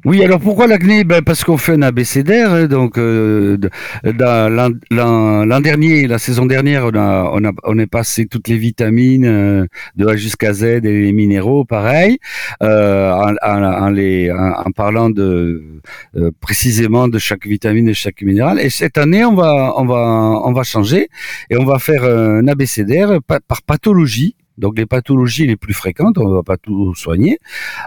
oui, 0.04 0.20
alors 0.24 0.40
pourquoi 0.40 0.66
l'acné? 0.66 1.04
Ben 1.04 1.22
Parce 1.22 1.44
qu'on 1.44 1.56
fait 1.56 1.74
un 1.74 1.82
abécédaire. 1.82 2.52
Hein, 2.52 2.66
donc, 2.66 2.98
euh, 2.98 3.56
l'an 4.02 5.60
dernier, 5.60 6.08
la 6.08 6.18
saison 6.18 6.44
dernière, 6.44 6.86
on, 6.86 6.96
a, 6.96 7.30
on, 7.32 7.44
a, 7.44 7.52
on 7.62 7.78
est 7.78 7.86
passé 7.86 8.26
toutes 8.26 8.48
les 8.48 8.56
vitamines 8.56 9.24
euh, 9.24 9.66
de 9.94 10.08
A 10.08 10.16
jusqu'à 10.16 10.54
Z 10.54 10.64
et 10.64 10.80
les 10.80 11.12
minéraux, 11.12 11.64
pareil, 11.64 12.18
euh, 12.64 13.12
en, 13.12 13.62
en, 13.62 13.90
les, 13.90 14.32
en, 14.32 14.72
parlant 14.72 15.08
de 15.08 15.80
euh, 16.16 16.32
précisément 16.40 17.06
de 17.06 17.20
chaque 17.20 17.46
vitamine 17.46 17.88
et 17.88 17.94
chaque 17.94 18.22
minéral. 18.22 18.58
Et 18.58 18.70
cette 18.70 18.98
année, 18.98 19.24
on 19.24 19.36
va, 19.36 19.72
on 19.76 19.84
va, 19.84 20.40
on 20.44 20.52
va 20.52 20.64
changer 20.64 21.10
et 21.48 21.56
on 21.56 21.64
va 21.64 21.78
faire 21.78 22.02
un 22.02 22.48
abécédaire 22.48 23.20
par 23.22 23.62
pathologie 23.62 24.34
donc 24.58 24.78
les 24.78 24.86
pathologies 24.86 25.46
les 25.46 25.56
plus 25.56 25.74
fréquentes, 25.74 26.18
on 26.18 26.28
ne 26.28 26.34
va 26.34 26.42
pas 26.42 26.56
tout 26.56 26.94
soigner, 26.94 27.38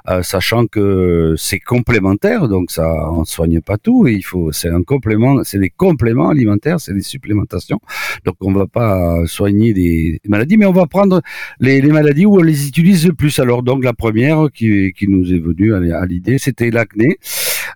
euh, 0.10 0.24
sachant 0.24 0.66
que 0.68 1.36
c'est 1.38 1.60
complémentaire, 1.60 2.48
donc 2.48 2.72
ça 2.72 3.10
on 3.12 3.26
soigne 3.26 3.62
pas 3.62 3.78
tout. 3.78 4.08
il 4.08 4.24
faut, 4.24 4.52
c'est 4.52 4.70
un 4.70 4.84
complément, 4.84 5.44
c'est 5.44 5.60
des 5.60 5.70
compléments 5.70 6.30
alimentaires, 6.30 6.80
c'est 6.80 6.94
des 6.94 7.02
supplémentations. 7.02 7.80
Donc 8.26 8.36
on 8.42 8.52
va 8.52 8.68
pas 8.68 9.26
soigner 9.26 9.74
des 9.74 10.20
maladies, 10.28 10.58
mais 10.58 10.66
on 10.66 10.72
va 10.72 10.88
prendre 10.88 11.22
les, 11.60 11.82
maladies 11.82 12.26
où 12.26 12.38
on 12.40 12.44
les 12.44 12.68
utilise 12.68 13.08
le 13.08 13.14
plus. 13.14 13.40
Alors 13.40 13.64
donc 13.64 13.84
la 13.84 13.94
première 13.94 14.48
qui, 14.54 14.94
qui 14.94 15.08
nous 15.08 15.34
est 15.34 15.40
venue 15.40 15.74
à 15.74 16.06
l'idée, 16.06 16.38
c'était 16.38 16.72
l'acné. 16.72 17.18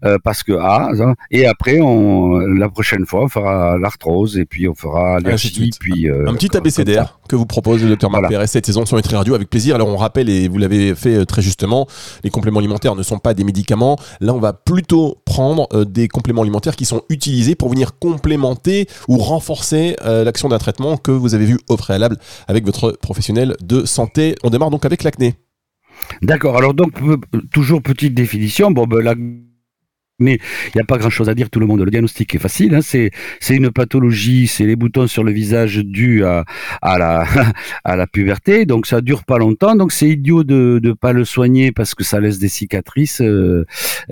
Euh, 0.06 0.18
parce 0.24 0.44
que 0.44 0.54
ah, 0.54 0.90
et 1.30 1.46
après 1.46 1.82
on 1.82 2.38
la 2.38 2.70
prochaine 2.70 3.06
fois 3.06 3.24
on 3.26 3.28
fera 3.28 3.78
l'arthrose 3.78 4.38
et 4.38 4.46
puis 4.46 4.70
on 4.70 4.74
fera 4.74 5.20
l'allergie 5.20 5.72
puis 5.78 6.10
euh, 6.10 6.26
un 6.26 6.34
petit 6.36 6.56
abécédaire 6.56 7.20
que 7.28 7.36
vous 7.36 7.46
propose 7.46 7.84
le 7.84 7.90
docteur 7.90 8.10
Marc 8.10 8.32
cette 8.48 8.66
saison 8.66 8.86
sur 8.86 8.96
Nutri 8.96 9.16
Radio 9.16 9.36
avec 9.36 9.50
plaisir. 9.50 9.76
Alors 9.76 9.90
on 9.90 9.98
rappelle 9.98 10.30
et 10.30 10.48
vous 10.48 10.58
l'avez 10.58 10.96
fait 10.96 11.16
euh, 11.16 11.26
très 11.26 11.42
justement, 11.42 11.86
les 12.24 12.30
compléments 12.30 12.60
alimentaires 12.60 12.96
ne 12.96 13.04
sont 13.04 13.20
pas 13.20 13.34
des 13.34 13.44
médicaments. 13.44 13.98
Là 14.22 14.34
on 14.34 14.40
va 14.40 14.54
plutôt 14.54 15.18
prendre 15.26 15.68
des 15.84 16.08
compléments 16.08 16.44
alimentaires 16.44 16.78
qui 16.78 16.86
sont 16.86 17.02
utilisés 17.10 17.56
pour 17.56 17.70
venir 17.70 18.00
complémenter 18.00 18.88
ou 19.08 19.18
renforcer 19.18 19.96
l'action 20.04 20.50
d'un 20.50 20.60
traitement 20.60 20.98
que 20.98 21.12
vous 21.12 21.36
avez 21.36 21.46
vu 21.46 21.60
au 21.68 21.76
préalable 21.76 22.18
avec 22.48 22.66
votre 22.66 22.92
professionnel 22.94 23.56
de 23.62 23.86
santé. 23.86 24.36
On 24.44 24.50
démarre 24.50 24.70
donc 24.70 24.86
avec 24.86 25.04
l'acné. 25.04 25.36
D'accord. 26.22 26.58
Alors 26.58 26.74
donc 26.74 26.94
toujours 27.52 27.82
petite 27.82 28.14
définition. 28.14 28.72
Bon 28.72 28.86
ben, 28.86 29.04
mais 30.20 30.40
il 30.68 30.72
n'y 30.76 30.82
a 30.82 30.86
pas 30.86 30.98
grand-chose 30.98 31.30
à 31.30 31.36
dire, 31.36 31.50
tout 31.50 31.60
le 31.60 31.66
monde. 31.66 31.82
Le 31.82 31.92
diagnostic 31.92 32.36
est 32.36 32.40
facile. 32.40 32.76
Hein, 32.76 32.82
c'est 32.82 33.12
une 33.50 33.72
pathologie, 33.72 34.48
c'est 34.48 34.66
les 34.66 34.76
boutons 34.76 35.08
sur 35.08 35.24
le 35.24 35.32
visage 35.32 35.78
dus 35.78 36.24
à, 36.82 37.26
la 37.86 38.08
puberté. 38.08 38.66
Donc 38.66 38.86
ça 38.86 39.02
dure 39.02 39.24
pas 39.24 39.38
longtemps. 39.38 39.76
Donc 39.76 39.92
c'est 39.92 40.10
idiot 40.10 40.44
de 40.44 40.80
de 40.82 40.94
pas 40.94 41.14
le 41.14 41.26
soigner 41.26 41.72
parce 41.72 41.96
que 41.96 42.04
ça 42.04 42.20
laisse 42.20 42.40
des 42.40 42.48
cicatrices. 42.48 43.22
Euh, 43.22 43.66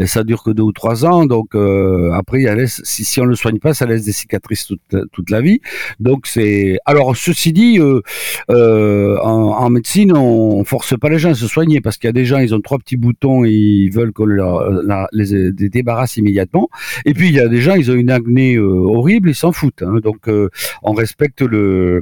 ça 0.05 0.23
dure 0.23 0.43
que 0.43 0.51
deux 0.51 0.63
ou 0.63 0.71
trois 0.71 1.05
ans. 1.05 1.25
Donc 1.25 1.55
euh, 1.55 2.11
après, 2.13 2.45
si 2.67 3.05
si 3.05 3.19
on 3.21 3.25
le 3.25 3.35
soigne 3.35 3.59
pas, 3.59 3.73
ça 3.73 3.85
laisse 3.85 4.03
des 4.03 4.11
cicatrices 4.11 4.71
toute 5.11 5.29
la 5.29 5.41
vie. 5.41 5.61
Donc 5.99 6.27
c'est 6.27 6.77
alors 6.85 7.15
ceci 7.15 7.53
dit, 7.53 7.79
euh, 7.79 8.01
euh 8.49 9.17
en, 9.21 9.69
médecine, 9.69 10.13
on, 10.15 10.63
force 10.63 10.97
pas 10.97 11.09
les 11.09 11.19
gens 11.19 11.31
à 11.31 11.35
se 11.35 11.47
soigner 11.47 11.81
parce 11.81 11.97
qu'il 11.97 12.07
y 12.07 12.09
a 12.09 12.13
des 12.13 12.25
gens, 12.25 12.39
ils 12.39 12.55
ont 12.55 12.61
trois 12.61 12.77
petits 12.77 12.97
boutons 12.97 13.45
et 13.45 13.51
ils 13.51 13.89
veulent 13.89 14.13
leur, 14.25 15.07
les, 15.11 15.69
immédiatement. 16.05 16.69
Et 17.05 17.13
puis 17.13 17.27
il 17.29 17.33
y 17.33 17.39
a 17.39 17.47
des 17.47 17.61
gens, 17.61 17.75
ils 17.75 17.89
ont 17.91 17.95
une 17.95 18.11
acné 18.11 18.55
euh, 18.55 18.63
horrible, 18.63 19.29
ils 19.29 19.35
s'en 19.35 19.51
foutent. 19.51 19.81
Hein. 19.81 19.99
donc 20.03 20.27
euh, 20.27 20.49
on 20.83 20.93
respecte 20.93 21.41
le, 21.41 22.01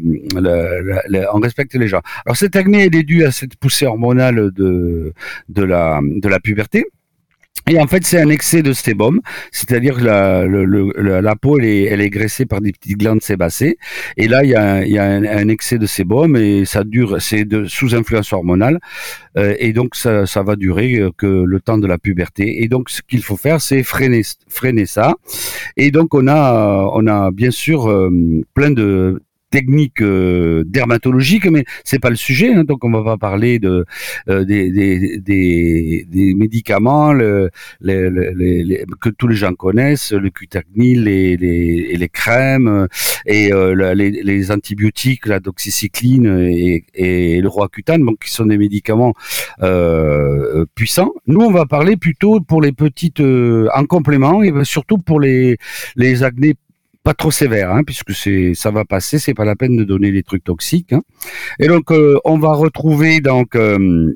on 1.33 1.39
respecte 1.39 1.75
les 1.75 1.87
gens. 1.87 2.01
Alors 2.25 2.35
cette 2.37 2.55
acné, 2.55 2.85
elle 2.85 2.95
est 2.95 3.03
due 3.03 3.23
à 3.25 3.31
cette 3.31 3.55
poussée 3.55 3.85
hormonale 3.85 4.51
de 4.51 5.13
de 5.49 5.63
la 5.63 5.99
de 6.03 6.27
la 6.27 6.39
puberté. 6.39 6.85
Et 7.67 7.79
en 7.79 7.87
fait, 7.87 8.05
c'est 8.05 8.21
un 8.21 8.29
excès 8.29 8.61
de 8.61 8.73
sébum, 8.73 9.21
c'est-à-dire 9.51 9.97
que 9.97 10.03
la, 10.03 10.45
la, 11.21 11.35
peau, 11.35 11.57
elle 11.57 11.65
est, 11.65 11.83
elle 11.85 11.99
est, 11.99 12.11
graissée 12.11 12.45
par 12.45 12.61
des 12.61 12.71
petites 12.71 12.97
glandes 12.97 13.23
sébacées. 13.23 13.79
Et 14.17 14.27
là, 14.27 14.43
il 14.43 14.51
y 14.51 14.55
a, 14.55 14.85
il 14.85 14.91
y 14.91 14.99
a 14.99 15.05
un, 15.05 15.47
excès 15.47 15.79
de 15.79 15.87
sébum 15.87 16.35
et 16.35 16.65
ça 16.65 16.83
dure, 16.83 17.19
c'est 17.19 17.47
sous 17.67 17.95
influence 17.95 18.31
hormonale. 18.33 18.79
Euh, 19.35 19.55
et 19.57 19.73
donc, 19.73 19.95
ça, 19.95 20.27
ça 20.27 20.43
va 20.43 20.55
durer 20.55 20.99
euh, 20.99 21.09
que 21.17 21.25
le 21.25 21.59
temps 21.59 21.79
de 21.79 21.87
la 21.87 21.97
puberté. 21.97 22.61
Et 22.63 22.67
donc, 22.67 22.91
ce 22.91 23.01
qu'il 23.01 23.23
faut 23.23 23.35
faire, 23.35 23.59
c'est 23.59 23.81
freiner, 23.81 24.21
freiner 24.47 24.85
ça. 24.85 25.15
Et 25.75 25.89
donc, 25.89 26.13
on 26.13 26.27
a, 26.27 26.87
on 26.93 27.07
a 27.07 27.31
bien 27.31 27.51
sûr 27.51 27.89
euh, 27.89 28.11
plein 28.53 28.69
de 28.69 29.23
techniques 29.55 30.01
euh, 30.01 30.63
dermatologiques, 30.65 31.45
mais 31.45 31.63
c'est 31.85 31.99
pas 32.05 32.09
le 32.09 32.17
sujet. 32.27 32.53
Hein, 32.53 32.65
donc 32.65 32.83
on 32.83 32.91
va 32.91 33.03
pas 33.03 33.17
parler 33.17 33.57
de 33.57 33.85
euh, 34.29 34.43
des, 34.43 34.69
des, 34.69 35.19
des, 35.19 36.05
des, 36.15 36.33
médicaments 36.33 37.13
le, 37.13 37.49
les, 37.79 38.09
les, 38.09 38.83
que 38.99 39.09
tous 39.09 39.29
les 39.29 39.37
gens 39.43 39.53
connaissent, 39.53 40.11
le 40.11 40.29
cutacnil, 40.29 41.05
les, 41.05 41.37
les, 41.37 41.95
les 41.95 42.09
crèmes 42.09 42.87
et 43.25 43.53
euh, 43.53 43.93
les, 43.93 44.51
antibiotiques, 44.51 45.25
la 45.25 45.39
doxycycline 45.39 46.27
et, 46.51 46.83
et 46.93 47.39
le 47.39 47.47
roaccutane, 47.47 48.03
donc 48.05 48.17
qui 48.23 48.31
sont 48.31 48.47
des 48.47 48.57
médicaments 48.57 49.13
euh, 49.63 50.65
puissants. 50.75 51.13
Nous, 51.27 51.39
on 51.39 51.51
va 51.51 51.65
parler 51.65 51.95
plutôt 51.95 52.41
pour 52.41 52.61
les 52.61 52.73
petites 52.73 53.21
en 53.21 53.85
complément 53.85 54.43
et 54.43 54.51
surtout 54.63 54.97
pour 54.97 55.19
les 55.21 55.57
les 55.95 56.23
acnés 56.23 56.55
pas 57.05 57.13
trop 57.13 57.31
sévère, 57.31 57.71
hein, 57.71 57.83
puisque 57.85 58.13
c'est 58.13 58.53
ça 58.55 58.71
va 58.71 58.83
passer, 58.83 59.19
c'est 59.19 59.35
pas 59.35 59.45
la 59.45 59.55
peine 59.55 59.77
de 59.77 59.83
donner 59.83 60.11
des 60.11 60.23
trucs 60.23 60.43
toxiques. 60.43 60.91
Hein. 60.91 61.03
Et 61.59 61.67
donc 61.67 61.91
euh, 61.91 62.17
on 62.25 62.37
va 62.39 62.53
retrouver 62.53 63.21
donc 63.21 63.55
euh, 63.55 64.11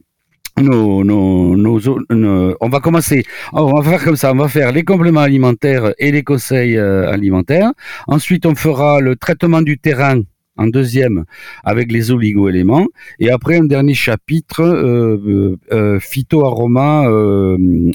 nos, 0.57 1.03
nos, 1.03 1.55
nos, 1.55 2.55
on 2.59 2.69
va 2.69 2.79
commencer, 2.79 3.23
on 3.53 3.73
va 3.73 3.83
faire 3.89 4.03
comme 4.03 4.15
ça, 4.15 4.31
on 4.33 4.37
va 4.37 4.47
faire 4.47 4.71
les 4.71 4.83
compléments 4.83 5.21
alimentaires 5.21 5.93
et 5.99 6.11
les 6.11 6.23
conseils 6.23 6.77
euh, 6.77 7.09
alimentaires. 7.11 7.71
Ensuite, 8.07 8.45
on 8.47 8.55
fera 8.55 8.99
le 9.01 9.15
traitement 9.15 9.61
du 9.61 9.77
terrain 9.77 10.21
en 10.57 10.67
deuxième 10.67 11.25
avec 11.63 11.91
les 11.91 12.11
oligo-éléments 12.11 12.87
et 13.19 13.29
après 13.29 13.57
un 13.57 13.65
dernier 13.65 13.93
chapitre 13.93 14.61
euh, 14.61 15.55
euh, 15.71 15.99
phytoaroma 15.99 17.07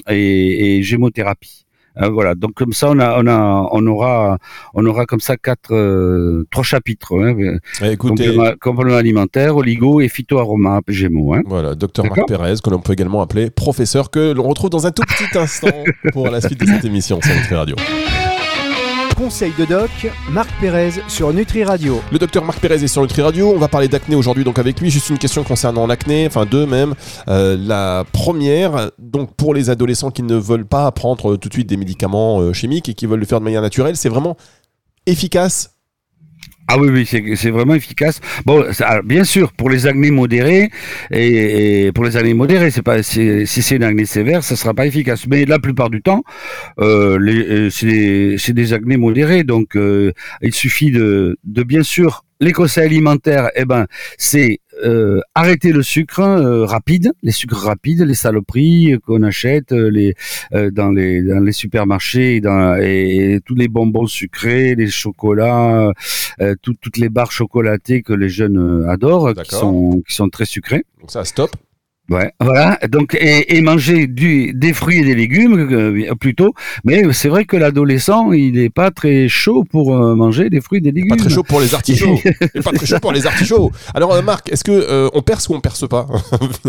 et, 0.09 0.77
et 0.77 0.83
gémothérapie. 0.83 1.64
Euh, 2.01 2.09
voilà. 2.09 2.35
Donc 2.35 2.53
comme 2.53 2.73
ça, 2.73 2.89
on 2.91 2.99
a, 2.99 3.21
on 3.21 3.27
a, 3.27 3.67
on 3.71 3.87
aura, 3.87 4.37
on 4.73 4.85
aura 4.85 5.05
comme 5.05 5.19
ça 5.19 5.37
quatre, 5.37 5.73
euh, 5.73 6.45
trois 6.51 6.63
chapitres. 6.63 7.13
Hein, 7.17 7.57
eh, 7.81 7.91
Écoutez, 7.91 8.35
complément, 8.61 8.95
alimentaire, 8.95 9.55
oligo 9.55 10.01
et 10.01 10.07
phytoaroma, 10.07 10.81
Gémeaux. 10.87 11.33
Hein. 11.33 11.41
Voilà, 11.45 11.75
docteur 11.75 12.05
Marc 12.05 12.27
Pérez, 12.27 12.55
que 12.63 12.69
l'on 12.69 12.79
peut 12.79 12.93
également 12.93 13.21
appeler 13.21 13.49
professeur, 13.49 14.09
que 14.11 14.33
l'on 14.33 14.47
retrouve 14.47 14.69
dans 14.69 14.87
un 14.87 14.91
tout 14.91 15.03
petit 15.03 15.37
instant 15.37 15.83
pour 16.13 16.29
la 16.29 16.41
suite 16.41 16.59
de 16.59 16.65
cette 16.65 16.85
émission 16.85 17.19
sur 17.21 17.33
notre 17.35 17.55
radio. 17.55 17.75
Conseil 19.15 19.53
de 19.57 19.63
doc, 19.63 19.89
Marc 20.29 20.49
Pérez 20.59 20.91
sur 21.07 21.31
Nutri 21.31 21.63
Radio. 21.63 22.01
Le 22.11 22.19
docteur 22.19 22.43
Marc 22.43 22.59
Pérez 22.59 22.83
est 22.83 22.87
sur 22.87 23.01
Nutri 23.01 23.21
Radio. 23.21 23.53
On 23.55 23.57
va 23.57 23.69
parler 23.69 23.87
d'acné 23.87 24.13
aujourd'hui 24.13 24.43
donc 24.43 24.59
avec 24.59 24.81
lui. 24.81 24.91
Juste 24.91 25.09
une 25.09 25.17
question 25.17 25.43
concernant 25.45 25.87
l'acné, 25.87 26.27
enfin 26.27 26.45
deux 26.45 26.65
même. 26.65 26.95
Euh, 27.29 27.55
la 27.57 28.03
première, 28.11 28.91
donc 28.99 29.33
pour 29.35 29.53
les 29.53 29.69
adolescents 29.69 30.11
qui 30.11 30.21
ne 30.21 30.35
veulent 30.35 30.65
pas 30.65 30.91
prendre 30.91 31.37
tout 31.37 31.47
de 31.47 31.53
suite 31.53 31.69
des 31.69 31.77
médicaments 31.77 32.41
euh, 32.41 32.51
chimiques 32.51 32.89
et 32.89 32.93
qui 32.93 33.05
veulent 33.05 33.21
le 33.21 33.25
faire 33.25 33.39
de 33.39 33.45
manière 33.45 33.61
naturelle, 33.61 33.95
c'est 33.95 34.09
vraiment 34.09 34.35
efficace 35.05 35.74
ah 36.67 36.79
oui, 36.79 36.89
oui, 36.89 37.35
c'est 37.35 37.51
vraiment 37.51 37.75
efficace. 37.75 38.19
Bon, 38.45 38.65
bien 39.03 39.23
sûr, 39.23 39.53
pour 39.53 39.69
les 39.69 39.85
acnés 39.85 40.09
modérés 40.09 40.71
et, 41.11 41.91
pour 41.93 42.03
les 42.03 42.17
acnés 42.17 42.33
modérés, 42.33 42.71
c'est 42.71 42.81
pas 42.81 43.03
si 43.03 43.45
c'est 43.45 43.75
une 43.75 43.83
acné 43.83 44.05
sévère, 44.05 44.43
ça 44.43 44.55
sera 44.55 44.73
pas 44.73 44.87
efficace. 44.87 45.27
Mais 45.27 45.45
la 45.45 45.59
plupart 45.59 45.91
du 45.91 46.01
temps, 46.01 46.23
euh, 46.79 47.19
euh 47.19 47.69
c'est 47.69 48.53
des, 48.53 48.73
acnés 48.73 48.97
modérés, 48.97 49.43
donc 49.43 49.75
euh, 49.75 50.11
il 50.41 50.53
suffit 50.53 50.91
de, 50.91 51.37
bien 51.45 51.83
sûr 51.83 52.25
les 52.41 52.51
conseils 52.51 52.85
alimentaires, 52.85 53.49
eh 53.55 53.63
ben, 53.63 53.85
c'est 54.17 54.59
euh, 54.83 55.21
arrêter 55.33 55.71
le 55.71 55.83
sucre 55.83 56.19
euh, 56.19 56.65
rapide, 56.65 57.11
les 57.23 57.31
sucres 57.31 57.65
rapides, 57.65 58.01
les 58.01 58.13
saloperies 58.13 58.95
qu'on 59.05 59.23
achète 59.23 59.71
euh, 59.71 59.89
les, 59.89 60.13
dans, 60.71 60.91
les, 60.91 61.21
dans 61.21 61.39
les 61.39 61.51
supermarchés 61.51 62.37
et, 62.37 62.41
dans, 62.41 62.75
et, 62.75 63.39
tous 63.45 63.55
les 63.55 63.67
bonbons 63.67 64.07
sucrés, 64.07 64.75
les 64.75 64.87
chocolats, 64.87 65.91
toutes 66.61 66.97
les 66.97 67.09
barres 67.09 67.31
chocolatées 67.31 68.01
que 68.01 68.13
les 68.13 68.29
jeunes 68.29 68.85
adorent, 68.89 69.33
qui 69.33 69.55
sont, 69.55 70.01
qui 70.07 70.15
sont 70.15 70.29
très 70.29 70.45
sucrées. 70.45 70.85
Donc 70.99 71.11
ça, 71.11 71.23
stop. 71.23 71.51
Ouais, 72.09 72.31
voilà. 72.39 72.77
Donc 72.87 73.15
et, 73.15 73.57
et, 73.57 73.61
manger 73.61 74.05
du, 74.05 74.53
des 74.53 74.73
fruits 74.73 74.99
et 74.99 75.03
des 75.03 75.15
légumes 75.15 75.67
euh, 75.71 76.13
plutôt. 76.15 76.53
Mais 76.83 77.01
c'est 77.13 77.29
vrai 77.29 77.45
que 77.45 77.57
l'adolescent, 77.57 78.31
il 78.31 78.53
n'est 78.53 78.69
pas 78.69 78.91
très 78.91 79.27
chaud 79.27 79.63
pour 79.63 79.95
euh, 79.95 80.13
manger 80.15 80.51
des 80.51 80.61
fruits 80.61 80.79
et 80.79 80.81
des 80.81 80.91
légumes. 80.91 81.09
Pas 81.09 81.23
très 81.23 81.29
chaud 81.29 81.43
pour 81.43 81.59
les 81.59 81.73
artichauts. 81.73 82.19
pas 82.63 82.71
très 82.73 82.85
chaud 82.85 82.99
pour 82.99 83.11
les 83.11 83.25
artichauts. 83.25 83.71
Alors 83.95 84.13
euh, 84.13 84.21
Marc, 84.21 84.51
est-ce 84.51 84.63
que 84.63 85.09
on 85.13 85.21
perce 85.23 85.49
ou 85.49 85.55
on 85.55 85.61
perce 85.61 85.87
pas 85.87 86.05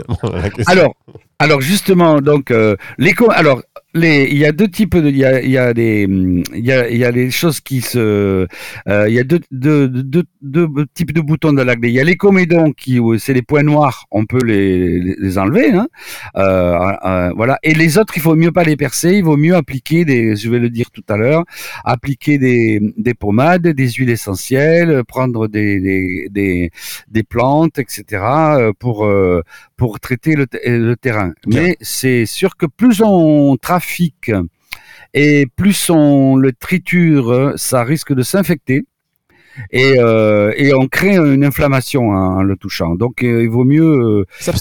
Alors, 0.67 0.95
alors 1.39 1.61
justement, 1.61 2.21
donc 2.21 2.53
les 2.99 3.15
alors 3.31 3.63
il 3.97 4.37
y 4.37 4.45
a 4.45 4.53
deux 4.53 4.69
types 4.69 4.97
de, 4.97 5.09
il 5.09 5.17
y 5.17 5.25
a, 5.25 5.41
il 5.43 5.51
y 5.51 5.59
a 5.59 5.73
des, 5.73 6.03
il 6.03 6.65
y 6.65 6.73
a, 6.73 6.89
il 6.89 6.97
y 6.97 7.05
a 7.05 7.13
des 7.13 7.31
choses 7.31 7.61
qui 7.61 7.81
se, 7.81 8.47
euh, 8.89 9.09
il 9.09 9.15
y 9.15 9.19
a 9.19 9.25
deux, 9.25 9.41
deux, 9.51 9.89
deux, 9.89 10.25
deux, 10.43 10.69
types 10.95 11.13
de 11.13 11.21
boutons 11.21 11.53
de 11.53 11.63
l'acné. 11.63 11.89
Il 11.89 11.95
y 11.95 12.01
a 12.01 12.05
les 12.05 12.17
comédons 12.17 12.73
qui, 12.73 13.01
c'est 13.19 13.33
les 13.33 13.43
points 13.43 13.63
noirs, 13.63 14.07
on 14.11 14.27
peut 14.27 14.45
les, 14.45 15.01
les 15.01 15.39
enlever, 15.39 15.73
hein. 15.73 15.89
Euh, 16.37 16.79
euh, 17.05 17.33
voilà. 17.37 17.59
Et 17.63 17.75
les 17.75 17.99
autres, 17.99 18.15
il 18.17 18.23
faut 18.23 18.35
mieux 18.35 18.53
pas 18.53 18.65
les 18.65 18.77
percer, 18.77 19.15
il 19.15 19.25
vaut 19.25 19.37
mieux 19.37 19.55
appliquer 19.55 20.05
des, 20.05 20.37
je 20.37 20.51
vais 20.51 20.59
le 20.59 20.71
dire 20.71 20.91
tout 20.91 21.05
à 21.09 21.17
l'heure, 21.17 21.45
appliquer 21.85 22.39
des, 22.39 22.81
des 22.97 23.15
pommades, 23.15 23.67
des 23.67 23.89
huiles 23.89 24.11
essentielles, 24.11 25.03
prendre 25.05 25.49
des, 25.49 25.81
des, 25.81 26.29
des, 26.31 26.71
des 27.09 27.23
plantes, 27.23 27.79
etc. 27.79 28.05
Euh, 28.23 28.73
pour, 28.79 29.07
euh, 29.07 29.43
pour 29.77 30.01
traiter 30.01 30.35
le, 30.35 30.47
le 30.65 30.97
terrain. 30.97 31.33
Mais 31.47 31.77
c'est 31.81 32.27
sûr 32.27 32.57
que 32.57 32.67
plus 32.67 33.03
on 33.03 33.57
trafique 33.57 34.31
et 35.15 35.47
plus 35.57 35.91
on 35.91 36.37
le 36.37 36.53
triture, 36.53 37.53
ça 37.57 37.85
risque 37.85 38.13
de 38.13 38.23
s'infecter. 38.23 38.85
Et, 39.73 39.95
euh, 39.99 40.53
et, 40.57 40.75
on 40.75 40.87
crée 40.87 41.17
une 41.17 41.43
inflammation 41.43 42.11
en, 42.11 42.43
le 42.43 42.57
touchant. 42.57 42.95
Donc 42.95 43.23
euh, 43.23 43.43
il 43.43 43.49
vaut 43.49 43.65
mieux 43.65 44.25
euh, 44.27 44.53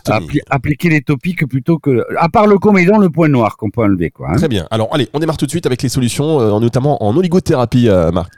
appliquer 0.49 0.89
les 0.89 1.01
topiques 1.01 1.45
plutôt 1.47 1.79
que, 1.79 2.05
à 2.17 2.29
part 2.29 2.47
le 2.47 2.57
comédon, 2.57 2.97
le 2.97 3.09
point 3.09 3.27
noir 3.27 3.57
qu'on 3.57 3.69
peut 3.69 3.81
enlever. 3.81 4.09
Quoi, 4.09 4.29
hein. 4.31 4.37
Très 4.37 4.47
bien. 4.47 4.67
Alors 4.71 4.87
allez, 4.93 5.09
on 5.13 5.19
démarre 5.19 5.35
tout 5.35 5.45
de 5.45 5.51
suite 5.51 5.65
avec 5.65 5.81
les 5.81 5.89
solutions, 5.89 6.59
notamment 6.61 7.03
en 7.03 7.15
oligothérapie, 7.15 7.89
Marc. 8.13 8.31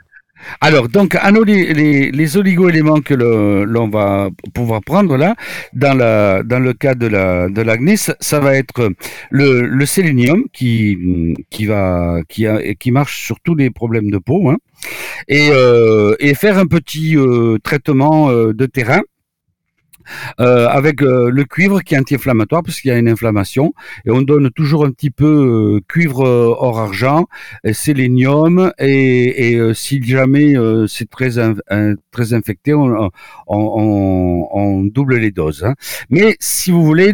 Alors, 0.60 0.88
donc, 0.88 1.16
les, 1.46 2.10
les, 2.10 2.36
oligo-éléments 2.36 3.00
que 3.00 3.14
l'on 3.14 3.88
va 3.88 4.30
pouvoir 4.54 4.80
prendre 4.82 5.16
là, 5.16 5.34
dans, 5.72 5.94
le 5.94 6.72
cas 6.72 6.94
de 6.94 7.06
la 7.06 7.48
ça, 7.96 8.40
va 8.40 8.54
être 8.54 8.90
le, 9.30 9.86
sélénium 9.86 10.44
qui 10.52 10.96
marche 12.90 13.24
sur 13.24 13.40
tous 13.40 13.54
les 13.54 13.70
problèmes 13.70 14.10
de 14.10 14.18
peau, 14.18 14.48
hein, 14.48 14.58
et, 15.28 15.48
euh, 15.50 16.14
et 16.20 16.34
faire 16.34 16.58
un 16.58 16.66
petit 16.66 17.16
euh, 17.16 17.58
traitement 17.62 18.30
euh, 18.30 18.52
de 18.52 18.66
terrain 18.66 19.02
avec 20.38 21.02
euh, 21.02 21.30
le 21.30 21.44
cuivre 21.44 21.82
qui 21.82 21.94
est 21.94 21.98
anti-inflammatoire 21.98 22.62
parce 22.62 22.80
qu'il 22.80 22.90
y 22.90 22.94
a 22.94 22.98
une 22.98 23.08
inflammation 23.08 23.72
et 24.04 24.10
on 24.10 24.22
donne 24.22 24.50
toujours 24.50 24.84
un 24.84 24.90
petit 24.90 25.10
peu 25.10 25.26
euh, 25.26 25.80
cuivre 25.88 26.20
hors 26.20 26.78
argent, 26.78 27.26
et 27.64 27.72
sélénium 27.72 28.72
et, 28.78 29.52
et 29.52 29.74
si 29.74 30.02
jamais 30.02 30.54
c'est 30.86 31.10
très 31.10 31.30
très 32.10 32.34
infecté, 32.34 32.74
on, 32.74 33.10
on, 33.46 34.48
on, 34.52 34.84
double 34.84 35.16
les 35.16 35.30
doses. 35.30 35.64
Hein. 35.64 35.74
Mais 36.10 36.36
si 36.40 36.70
vous 36.70 36.84
voulez, 36.84 37.12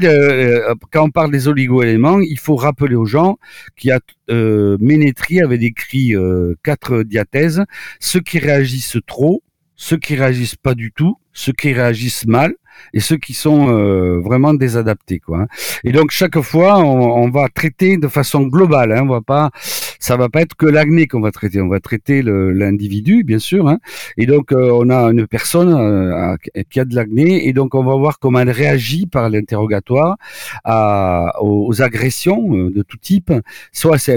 quand 0.92 1.04
on 1.04 1.10
parle 1.10 1.30
des 1.30 1.48
oligo-éléments, 1.48 2.20
il 2.20 2.38
faut 2.38 2.56
rappeler 2.56 2.94
aux 2.94 3.06
gens 3.06 3.36
qu'il 3.76 3.88
y 3.88 3.92
a 3.92 4.00
euh, 4.30 4.76
Ménétrie 4.80 5.40
avait 5.40 5.58
décrit 5.58 6.14
quatre 6.62 7.02
diathèses, 7.02 7.64
ceux 8.00 8.20
qui 8.20 8.38
réagissent 8.38 8.98
trop, 9.06 9.42
ceux 9.76 9.96
qui 9.96 10.14
réagissent 10.16 10.56
pas 10.56 10.74
du 10.74 10.92
tout, 10.92 11.16
ceux 11.34 11.52
qui 11.52 11.72
réagissent 11.72 12.26
mal 12.26 12.54
et 12.92 13.00
ceux 13.00 13.16
qui 13.16 13.34
sont 13.34 13.68
euh, 13.68 14.20
vraiment 14.20 14.54
désadaptés 14.54 15.18
quoi. 15.20 15.40
Hein. 15.40 15.46
Et 15.84 15.92
donc 15.92 16.10
chaque 16.10 16.40
fois 16.40 16.78
on, 16.78 17.28
va 17.30 17.48
traiter 17.48 17.96
de 17.96 18.08
façon 18.08 18.42
globale, 18.42 18.92
hein, 18.92 19.02
on 19.02 19.12
va 19.12 19.20
pas 19.20 19.50
ça 19.98 20.16
va 20.16 20.28
pas 20.28 20.42
être 20.42 20.54
que 20.56 20.66
l'acné 20.66 21.06
qu'on 21.06 21.20
va 21.20 21.30
traiter. 21.30 21.60
On 21.60 21.68
va 21.68 21.80
traiter 21.80 22.22
l'individu, 22.22 23.24
bien 23.24 23.38
sûr. 23.38 23.68
Hein. 23.68 23.78
Et 24.16 24.26
donc, 24.26 24.52
euh, 24.52 24.70
on 24.72 24.90
a 24.90 25.10
une 25.10 25.26
personne 25.26 25.74
euh, 25.74 26.36
qui 26.70 26.80
a 26.80 26.84
de 26.84 26.94
l'acné, 26.94 27.48
et 27.48 27.52
donc 27.52 27.74
on 27.74 27.84
va 27.84 27.94
voir 27.96 28.18
comment 28.18 28.40
elle 28.40 28.50
réagit 28.50 29.06
par 29.06 29.28
l'interrogatoire 29.30 30.16
aux, 31.40 31.82
agressions 31.82 32.56
euh, 32.56 32.70
de 32.70 32.82
tout 32.82 32.96
type. 32.96 33.32
Soit 33.72 34.08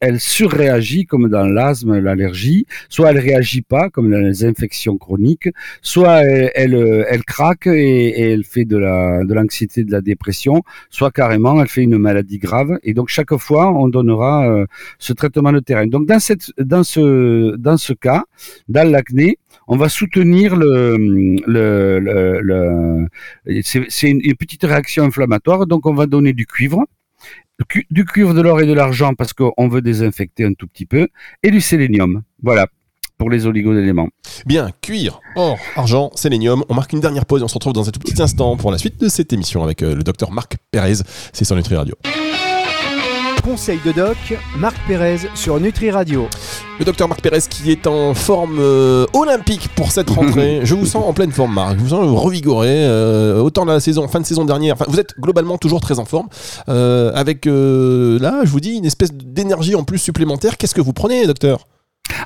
elle, 0.00 0.20
surréagit, 0.20 1.06
comme 1.06 1.28
dans 1.28 1.46
l'asthme, 1.46 1.98
l'allergie, 1.98 2.66
soit 2.88 3.10
elle 3.10 3.18
réagit 3.18 3.62
pas, 3.62 3.88
comme 3.90 4.10
dans 4.10 4.18
les 4.18 4.44
infections 4.44 4.96
chroniques, 4.96 5.48
soit 5.82 6.22
elle, 6.22 7.24
craque 7.26 7.66
et, 7.66 8.32
elle 8.32 8.44
fait 8.44 8.64
de 8.64 8.76
l'anxiété, 8.76 9.84
de 9.84 9.92
la 9.92 10.00
dépression, 10.00 10.62
soit 10.90 11.10
carrément 11.10 11.60
elle 11.60 11.68
fait 11.68 11.82
une 11.82 11.98
maladie 11.98 12.38
grave. 12.38 12.78
Et 12.82 12.94
donc 12.94 13.08
chaque 13.08 13.36
fois, 13.36 13.72
on 13.72 13.88
donnera 13.88 14.64
ce 15.08 15.12
traitement 15.14 15.52
de 15.52 15.60
terrain. 15.60 15.86
Donc 15.86 16.06
dans 16.06 16.20
cette 16.20 16.52
dans 16.58 16.84
ce 16.84 17.56
dans 17.56 17.78
ce 17.86 17.92
cas, 17.92 18.24
dans 18.68 18.88
l'acné, 18.88 19.38
on 19.66 19.76
va 19.76 19.88
soutenir 19.88 20.56
le, 20.56 20.96
le, 21.46 22.40
le, 22.40 23.62
c'est 23.62 24.10
une, 24.10 24.36
petite 24.36 24.64
réaction 24.64 25.04
inflammatoire, 25.04 25.66
donc 25.66 25.86
on 25.86 25.94
va 25.94 26.06
donner 26.06 26.32
du 26.32 26.46
cuivre, 26.46 26.80
du 27.90 28.04
cuivre, 28.04 28.34
de 28.34 28.40
l'or 28.40 28.60
et 28.60 28.66
de 28.66 28.72
l'argent 28.72 29.14
parce 29.14 29.32
qu'on 29.32 29.68
veut 29.68 29.82
désinfecter 29.82 30.44
un 30.44 30.54
tout 30.54 30.66
petit 30.66 30.86
peu, 30.86 31.08
et 31.42 31.50
du 31.50 31.60
sélénium. 31.60 32.22
Voilà 32.42 32.66
pour 33.18 33.30
les 33.30 33.46
oligodéléments. 33.46 34.10
Bien, 34.46 34.70
cuir, 34.80 35.20
or, 35.34 35.58
argent, 35.74 36.12
sélénium. 36.14 36.62
On 36.68 36.74
marque 36.74 36.92
une 36.92 37.00
dernière 37.00 37.26
pause 37.26 37.40
et 37.40 37.44
on 37.44 37.48
se 37.48 37.54
retrouve 37.54 37.72
dans 37.72 37.88
un 37.88 37.90
tout 37.90 37.98
petit 37.98 38.22
instant 38.22 38.56
pour 38.56 38.70
la 38.70 38.78
suite 38.78 39.00
de 39.00 39.08
cette 39.08 39.32
émission 39.32 39.64
avec 39.64 39.82
euh, 39.82 39.96
le 39.96 40.04
docteur 40.04 40.30
Marc 40.30 40.56
Pérez. 40.70 41.02
C'est 41.32 41.44
sur 41.44 41.56
Nutri 41.56 41.74
Radio. 41.74 41.96
Conseil 43.48 43.80
de 43.82 43.92
doc, 43.92 44.18
Marc 44.58 44.76
Pérez 44.86 45.20
sur 45.34 45.58
Nutri 45.58 45.90
Radio. 45.90 46.28
Le 46.78 46.84
docteur 46.84 47.08
Marc 47.08 47.22
Pérez 47.22 47.40
qui 47.48 47.70
est 47.70 47.86
en 47.86 48.12
forme 48.12 48.58
euh, 48.60 49.06
olympique 49.14 49.70
pour 49.74 49.90
cette 49.90 50.10
rentrée. 50.10 50.60
je 50.64 50.74
vous 50.74 50.84
sens 50.84 51.02
en 51.06 51.14
pleine 51.14 51.32
forme, 51.32 51.54
Marc. 51.54 51.78
Je 51.78 51.82
vous 51.82 51.88
sens 51.88 52.22
revigoré. 52.22 52.68
Euh, 52.68 53.40
autant 53.40 53.64
la 53.64 53.80
saison, 53.80 54.06
fin 54.06 54.20
de 54.20 54.26
saison 54.26 54.44
dernière. 54.44 54.74
Enfin, 54.74 54.84
vous 54.86 55.00
êtes 55.00 55.18
globalement 55.18 55.56
toujours 55.56 55.80
très 55.80 55.98
en 55.98 56.04
forme. 56.04 56.28
Euh, 56.68 57.10
avec 57.14 57.46
là, 57.46 58.42
je 58.44 58.50
vous 58.50 58.60
dis, 58.60 58.76
une 58.76 58.84
espèce 58.84 59.14
d'énergie 59.14 59.74
en 59.74 59.82
plus 59.82 59.98
supplémentaire. 59.98 60.58
Qu'est-ce 60.58 60.74
que 60.74 60.82
vous 60.82 60.92
prenez, 60.92 61.26
docteur? 61.26 61.64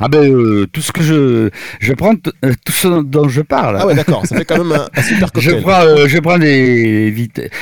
Ah 0.01 0.09
ben 0.09 0.23
euh, 0.23 0.67
tout 0.73 0.81
ce 0.81 0.93
que 0.93 1.03
je 1.03 1.51
je 1.81 1.93
prends 1.93 2.15
euh, 2.45 2.53
tout 2.65 2.73
ce 2.73 3.03
dont 3.03 3.29
je 3.29 3.43
parle. 3.43 3.79
Ah 3.81 3.87
ouais 3.87 3.95
d'accord, 3.95 4.27
ça 4.27 4.37
fait 4.37 4.45
quand 4.45 4.65
même 4.65 4.73
un, 4.73 5.03
super 5.03 5.33
cocktail. 5.33 5.59
Je 5.59 5.63
prends 5.63 5.83
euh, 5.83 6.07
je 6.07 6.19
prends 6.19 6.39
des 6.39 7.15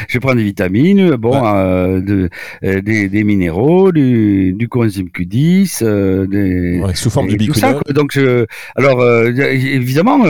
je 0.09 0.19
prends 0.19 0.35
des 0.35 0.45
vitamines, 0.45 1.17
bon 1.17 1.41
de, 2.01 2.29
des, 2.63 3.09
des, 3.09 3.25
minéraux, 3.25 3.93
du, 3.93 4.53
du 4.53 4.69
coenzyme 4.69 5.09
Q10, 5.09 5.85
des 6.27 6.81
ouais, 6.81 6.95
sous 6.95 7.11
forme 7.11 7.29
du 7.29 7.49
tout 7.49 7.55
ça, 7.55 7.79
Donc 7.91 8.13
je, 8.13 8.47
alors 8.77 9.05
évidemment 9.37 10.25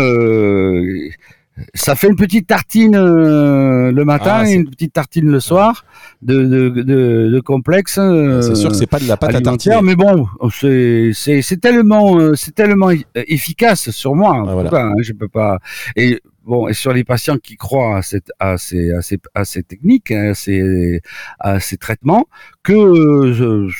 ça 1.74 1.94
fait 1.94 2.08
une 2.08 2.16
petite 2.16 2.46
tartine 2.46 2.96
euh, 2.96 3.92
le 3.92 4.04
matin 4.04 4.40
ah, 4.40 4.48
et 4.48 4.54
une 4.54 4.68
petite 4.68 4.92
tartine 4.92 5.30
le 5.30 5.40
soir 5.40 5.84
de, 6.22 6.42
de, 6.44 6.68
de, 6.68 7.30
de 7.32 7.40
complexe. 7.40 7.98
Euh, 7.98 8.42
c'est 8.42 8.54
sûr 8.54 8.70
que 8.70 8.76
c'est 8.76 8.86
pas 8.86 8.98
de 8.98 9.08
la 9.08 9.16
pâte 9.16 9.34
à 9.34 9.40
tartiner. 9.40 9.80
Mais 9.82 9.96
bon, 9.96 10.26
c'est, 10.50 11.12
tellement, 11.60 12.18
euh, 12.18 12.34
c'est 12.34 12.54
tellement 12.54 12.90
efficace 13.14 13.90
sur 13.90 14.14
moi. 14.14 14.44
Ah, 14.48 14.52
voilà. 14.52 14.86
hein, 14.86 14.94
je 15.00 15.12
peux 15.12 15.28
pas. 15.28 15.58
Et 15.96 16.20
bon, 16.44 16.68
et 16.68 16.74
sur 16.74 16.92
les 16.92 17.04
patients 17.04 17.38
qui 17.38 17.56
croient 17.56 17.98
à, 17.98 18.02
cette, 18.02 18.30
à, 18.38 18.58
ces, 18.58 18.92
à, 18.92 19.02
ces, 19.02 19.18
à 19.34 19.44
ces 19.44 19.62
techniques, 19.62 20.10
hein, 20.10 20.30
à, 20.30 20.34
ces, 20.34 21.00
à 21.38 21.60
ces 21.60 21.76
traitements, 21.76 22.26
que 22.62 23.70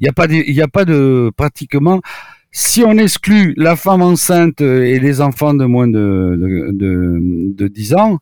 il 0.00 0.02
n'y 0.02 0.08
a 0.08 0.12
pas 0.12 0.26
il 0.26 0.54
y 0.54 0.62
a 0.62 0.68
pas 0.68 0.84
de 0.84 1.30
pratiquement 1.36 2.00
si 2.50 2.82
on 2.82 2.92
exclut 2.92 3.54
la 3.56 3.76
femme 3.76 4.02
enceinte 4.02 4.60
et 4.60 4.98
les 4.98 5.20
enfants 5.20 5.54
de 5.54 5.64
moins 5.64 5.86
de, 5.86 6.70
de, 6.72 7.52
de, 7.54 7.68
10 7.68 7.94
ans, 7.94 8.18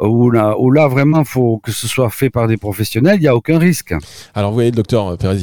où 0.00 0.30
là, 0.30 0.56
où 0.58 0.70
là 0.70 0.88
vraiment 0.88 1.24
faut 1.24 1.58
que 1.58 1.72
ce 1.72 1.88
soit 1.88 2.10
fait 2.10 2.28
par 2.28 2.48
des 2.48 2.56
professionnels, 2.56 3.16
il 3.16 3.22
n'y 3.22 3.28
a 3.28 3.34
aucun 3.34 3.58
risque. 3.58 3.94
Alors 4.34 4.50
vous 4.50 4.56
voyez, 4.56 4.70
le 4.70 4.76
docteur 4.76 5.16
Pérez, 5.16 5.38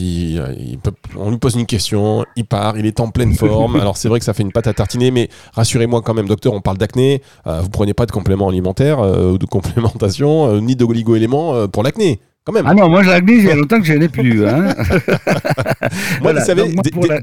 on 1.18 1.32
lui 1.32 1.38
pose 1.38 1.56
une 1.56 1.66
question, 1.66 2.26
il 2.36 2.46
part, 2.46 2.78
il 2.78 2.86
est 2.86 3.00
en 3.00 3.10
pleine 3.10 3.34
forme. 3.34 3.76
Alors 3.80 3.98
c'est 3.98 4.10
vrai 4.10 4.20
que 4.20 4.26
ça 4.26 4.34
fait 4.34 4.44
une 4.44 4.52
pâte 4.52 4.68
à 4.68 4.74
tartiner, 4.74 5.12
mais 5.12 5.30
rassurez-moi 5.54 6.02
quand 6.02 6.14
même, 6.14 6.28
docteur, 6.28 6.54
on 6.54 6.62
parle 6.62 6.78
d'acné, 6.78 7.22
euh, 7.48 7.62
vous 7.62 7.70
prenez 7.70 7.94
pas 7.94 8.06
de 8.06 8.12
compléments 8.12 8.50
alimentaires 8.50 9.00
euh, 9.00 9.32
ou 9.32 9.38
de 9.38 9.46
complémentation, 9.46 10.48
euh, 10.48 10.60
ni 10.60 10.76
d'oligo-éléments 10.76 11.68
pour 11.68 11.84
l'acné. 11.84 12.20
Ah 12.66 12.74
non, 12.74 12.90
moi 12.90 13.04
je 13.04 13.10
l'acné, 13.10 13.34
il 13.34 13.46
y 13.46 13.52
a 13.52 13.56
longtemps 13.56 13.80
que 13.80 13.86
je 13.86 13.94
n'ai 13.94 14.10
plus. 14.10 14.46
Hein. 14.48 14.74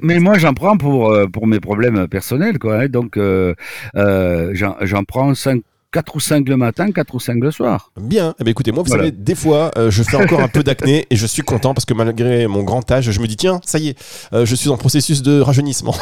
mais 0.02 0.18
moi 0.18 0.38
j'en 0.38 0.54
prends 0.54 0.76
pour, 0.76 1.10
euh, 1.10 1.26
pour 1.26 1.46
mes 1.46 1.60
problèmes 1.60 2.08
personnels. 2.08 2.58
Quoi, 2.58 2.82
hein. 2.82 2.88
Donc 2.88 3.16
euh, 3.16 3.54
euh, 3.96 4.52
j'en 4.54 5.04
prends 5.04 5.34
5 5.34 5.62
4 5.92 6.16
ou 6.16 6.20
5 6.20 6.48
le 6.48 6.56
matin, 6.56 6.90
4 6.90 7.14
ou 7.14 7.20
5 7.20 7.36
le 7.42 7.50
soir. 7.50 7.90
Bien. 7.98 8.34
Eh 8.38 8.44
bien 8.44 8.50
écoutez, 8.50 8.72
moi, 8.72 8.82
vous 8.82 8.90
savez, 8.90 9.12
des 9.12 9.34
fois, 9.34 9.70
euh, 9.78 9.90
je 9.90 10.02
fais 10.02 10.16
encore 10.16 10.40
un 10.40 10.48
peu 10.48 10.62
d'acné 10.62 11.06
et 11.10 11.16
je 11.16 11.26
suis 11.26 11.42
content 11.42 11.74
parce 11.74 11.84
que 11.84 11.94
malgré 11.94 12.46
mon 12.46 12.62
grand 12.62 12.90
âge, 12.90 13.10
je 13.10 13.20
me 13.20 13.26
dis, 13.26 13.36
tiens, 13.36 13.60
ça 13.64 13.78
y 13.78 13.88
est, 13.88 13.98
euh, 14.32 14.44
je 14.44 14.54
suis 14.54 14.68
en 14.68 14.76
processus 14.76 15.22
de 15.22 15.40
rajeunissement. 15.40 15.94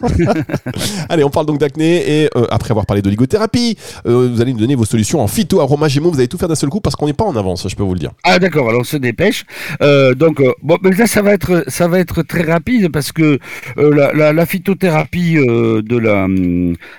Allez, 1.08 1.24
on 1.24 1.30
parle 1.30 1.46
donc 1.46 1.58
d'acné 1.58 2.22
et 2.22 2.30
euh, 2.36 2.46
après 2.50 2.70
avoir 2.70 2.86
parlé 2.86 3.02
d'oligothérapie, 3.02 3.76
vous 4.04 4.40
allez 4.40 4.52
nous 4.52 4.60
donner 4.60 4.74
vos 4.74 4.84
solutions 4.84 5.20
en 5.20 5.26
phyto, 5.26 5.60
aroma, 5.60 5.88
gémeaux. 5.88 6.10
Vous 6.10 6.18
allez 6.18 6.28
tout 6.28 6.38
faire 6.38 6.48
d'un 6.48 6.54
seul 6.54 6.70
coup 6.70 6.80
parce 6.80 6.96
qu'on 6.96 7.06
n'est 7.06 7.12
pas 7.12 7.24
en 7.24 7.34
avance, 7.36 7.68
je 7.68 7.74
peux 7.74 7.82
vous 7.82 7.94
le 7.94 8.00
dire. 8.00 8.12
Ah, 8.22 8.38
d'accord, 8.38 8.68
alors 8.68 8.82
on 8.82 8.84
se 8.84 8.96
dépêche. 8.96 9.44
donc, 9.80 10.42
bon, 10.62 10.78
mais 10.82 10.90
là, 10.90 11.06
ça 11.06 11.22
va 11.22 11.32
être, 11.32 11.64
ça 11.68 11.88
va 11.88 11.98
être 11.98 12.22
très 12.22 12.42
rapide 12.42 12.90
parce 12.92 13.12
que 13.12 13.38
la, 13.76 14.32
la, 14.32 14.46
phytothérapie 14.46 15.34
de 15.34 15.96
la. 15.96 16.26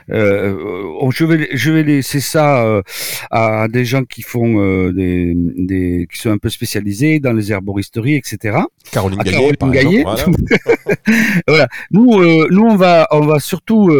je, 0.10 1.26
vais, 1.26 1.50
je 1.54 1.72
vais 1.72 1.84
laisser 1.84 2.20
ça 2.20 2.41
euh, 2.42 2.82
à 3.30 3.68
des 3.68 3.86
gens 3.86 4.04
qui 4.04 4.22
font 4.22 4.60
euh, 4.60 4.92
des, 4.92 5.34
des, 5.36 6.08
qui 6.12 6.18
sont 6.18 6.32
un 6.32 6.38
peu 6.38 6.50
spécialisés 6.50 7.20
dans 7.20 7.34
les 7.34 7.52
herboristeries, 7.52 8.16
etc. 8.16 8.60
Caroline 8.92 9.20
Gaillet, 9.20 10.04
par 10.04 10.18
voilà. 11.48 11.68
Nous, 11.92 12.20
euh, 12.20 12.48
nous, 12.52 12.64
on 12.64 12.76
va, 12.76 13.08
on 13.12 13.22
va 13.22 13.40
surtout, 13.40 13.92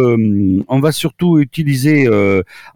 on 0.68 0.80
va 0.80 0.92
surtout 0.92 1.38
utiliser 1.38 2.08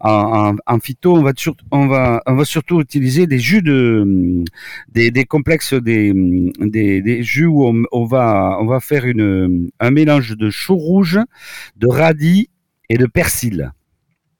en, 0.01 0.55
en, 0.65 0.79
phyto, 0.79 1.15
on 1.15 1.23
va, 1.23 1.31
on 1.71 1.87
va, 1.87 2.21
on 2.25 2.35
va 2.35 2.45
surtout 2.45 2.81
utiliser 2.81 3.27
des 3.27 3.39
jus 3.39 3.61
de, 3.61 4.43
des, 4.89 5.11
des 5.11 5.25
complexes, 5.25 5.73
des, 5.73 6.13
des, 6.59 7.01
des 7.01 7.23
jus 7.23 7.45
où 7.45 7.67
on, 7.67 7.83
on, 7.91 8.05
va, 8.05 8.57
on 8.59 8.65
va 8.65 8.79
faire 8.79 9.05
une, 9.05 9.69
un 9.79 9.91
mélange 9.91 10.35
de 10.37 10.49
chou 10.49 10.75
rouge, 10.75 11.19
de 11.77 11.87
radis 11.87 12.49
et 12.89 12.97
de 12.97 13.05
persil. 13.05 13.71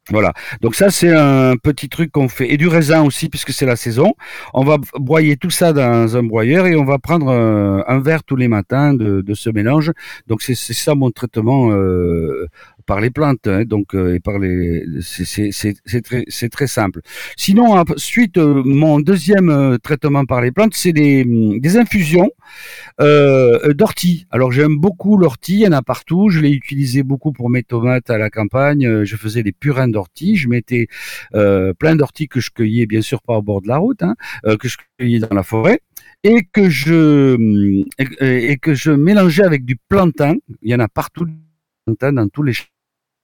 Voilà. 0.09 0.33
Donc 0.61 0.75
ça, 0.75 0.89
c'est 0.89 1.13
un 1.13 1.55
petit 1.57 1.89
truc 1.89 2.11
qu'on 2.11 2.29
fait. 2.29 2.51
Et 2.51 2.57
du 2.57 2.67
raisin 2.67 3.03
aussi, 3.03 3.29
puisque 3.29 3.51
c'est 3.51 3.65
la 3.65 3.75
saison. 3.75 4.13
On 4.53 4.63
va 4.63 4.77
broyer 4.95 5.37
tout 5.37 5.49
ça 5.49 5.73
dans 5.73 6.15
un 6.15 6.23
broyeur 6.23 6.65
et 6.65 6.75
on 6.75 6.85
va 6.85 6.97
prendre 6.97 7.27
euh, 7.29 7.81
un, 7.87 7.99
verre 7.99 8.23
tous 8.23 8.35
les 8.35 8.47
matins 8.47 8.93
de, 8.93 9.33
ce 9.33 9.49
mélange. 9.49 9.91
Donc 10.27 10.41
c'est 10.41 10.55
ça 10.55 10.95
mon 10.95 11.11
traitement 11.11 11.71
euh, 11.71 12.47
par 12.87 13.01
les 13.01 13.11
plantes, 13.11 13.45
hein, 13.47 13.65
donc 13.65 13.93
euh, 13.93 14.15
et 14.15 14.19
par 14.19 14.39
les, 14.39 14.83
c'est 15.01 16.01
très, 16.01 16.25
très 16.49 16.67
simple. 16.67 17.01
Sinon, 17.35 17.75
ensuite, 17.75 18.37
euh, 18.37 18.63
mon 18.65 18.99
deuxième 18.99 19.49
euh, 19.49 19.77
traitement 19.77 20.25
par 20.25 20.41
les 20.41 20.51
plantes, 20.51 20.73
c'est 20.73 20.93
des, 20.93 21.23
hum, 21.23 21.59
des 21.59 21.77
infusions 21.77 22.31
d'ortie. 22.99 24.25
Alors 24.31 24.51
j'aime 24.51 24.77
beaucoup 24.77 25.17
l'ortie, 25.17 25.55
il 25.55 25.59
y 25.59 25.67
en 25.67 25.73
a 25.73 25.83
partout. 25.83 26.29
Je 26.29 26.39
l'ai 26.39 26.51
utilisé 26.51 27.03
beaucoup 27.03 27.33
pour 27.33 27.49
mes 27.49 27.61
tomates 27.61 28.09
à 28.09 28.17
la 28.17 28.29
campagne. 28.29 29.03
Je 29.03 29.15
faisais 29.17 29.43
des 29.43 29.51
purins 29.51 29.89
d'ortie. 29.89 30.37
Je 30.37 30.47
mettais 30.47 30.87
plein 31.31 31.95
d'orties 31.95 32.27
que 32.27 32.39
je 32.39 32.49
cueillais 32.49 32.85
bien 32.87 33.01
sûr 33.01 33.21
pas 33.21 33.35
au 33.37 33.41
bord 33.41 33.61
de 33.61 33.67
la 33.67 33.77
route, 33.77 34.01
hein, 34.01 34.15
que 34.59 34.67
je 34.67 34.77
cueillais 34.97 35.19
dans 35.19 35.35
la 35.35 35.43
forêt 35.43 35.81
et 36.23 36.47
que 36.51 36.69
je 36.69 37.35
hum, 37.35 37.83
et, 38.19 38.57
que 38.57 38.73
je 38.73 38.91
mélangeais 38.91 39.43
avec 39.43 39.65
du 39.65 39.75
plantain. 39.75 40.35
Il 40.61 40.71
y 40.71 40.75
en 40.75 40.79
a 40.79 40.87
partout 40.87 41.27
dans 41.87 42.27
tous 42.29 42.43
les 42.43 42.53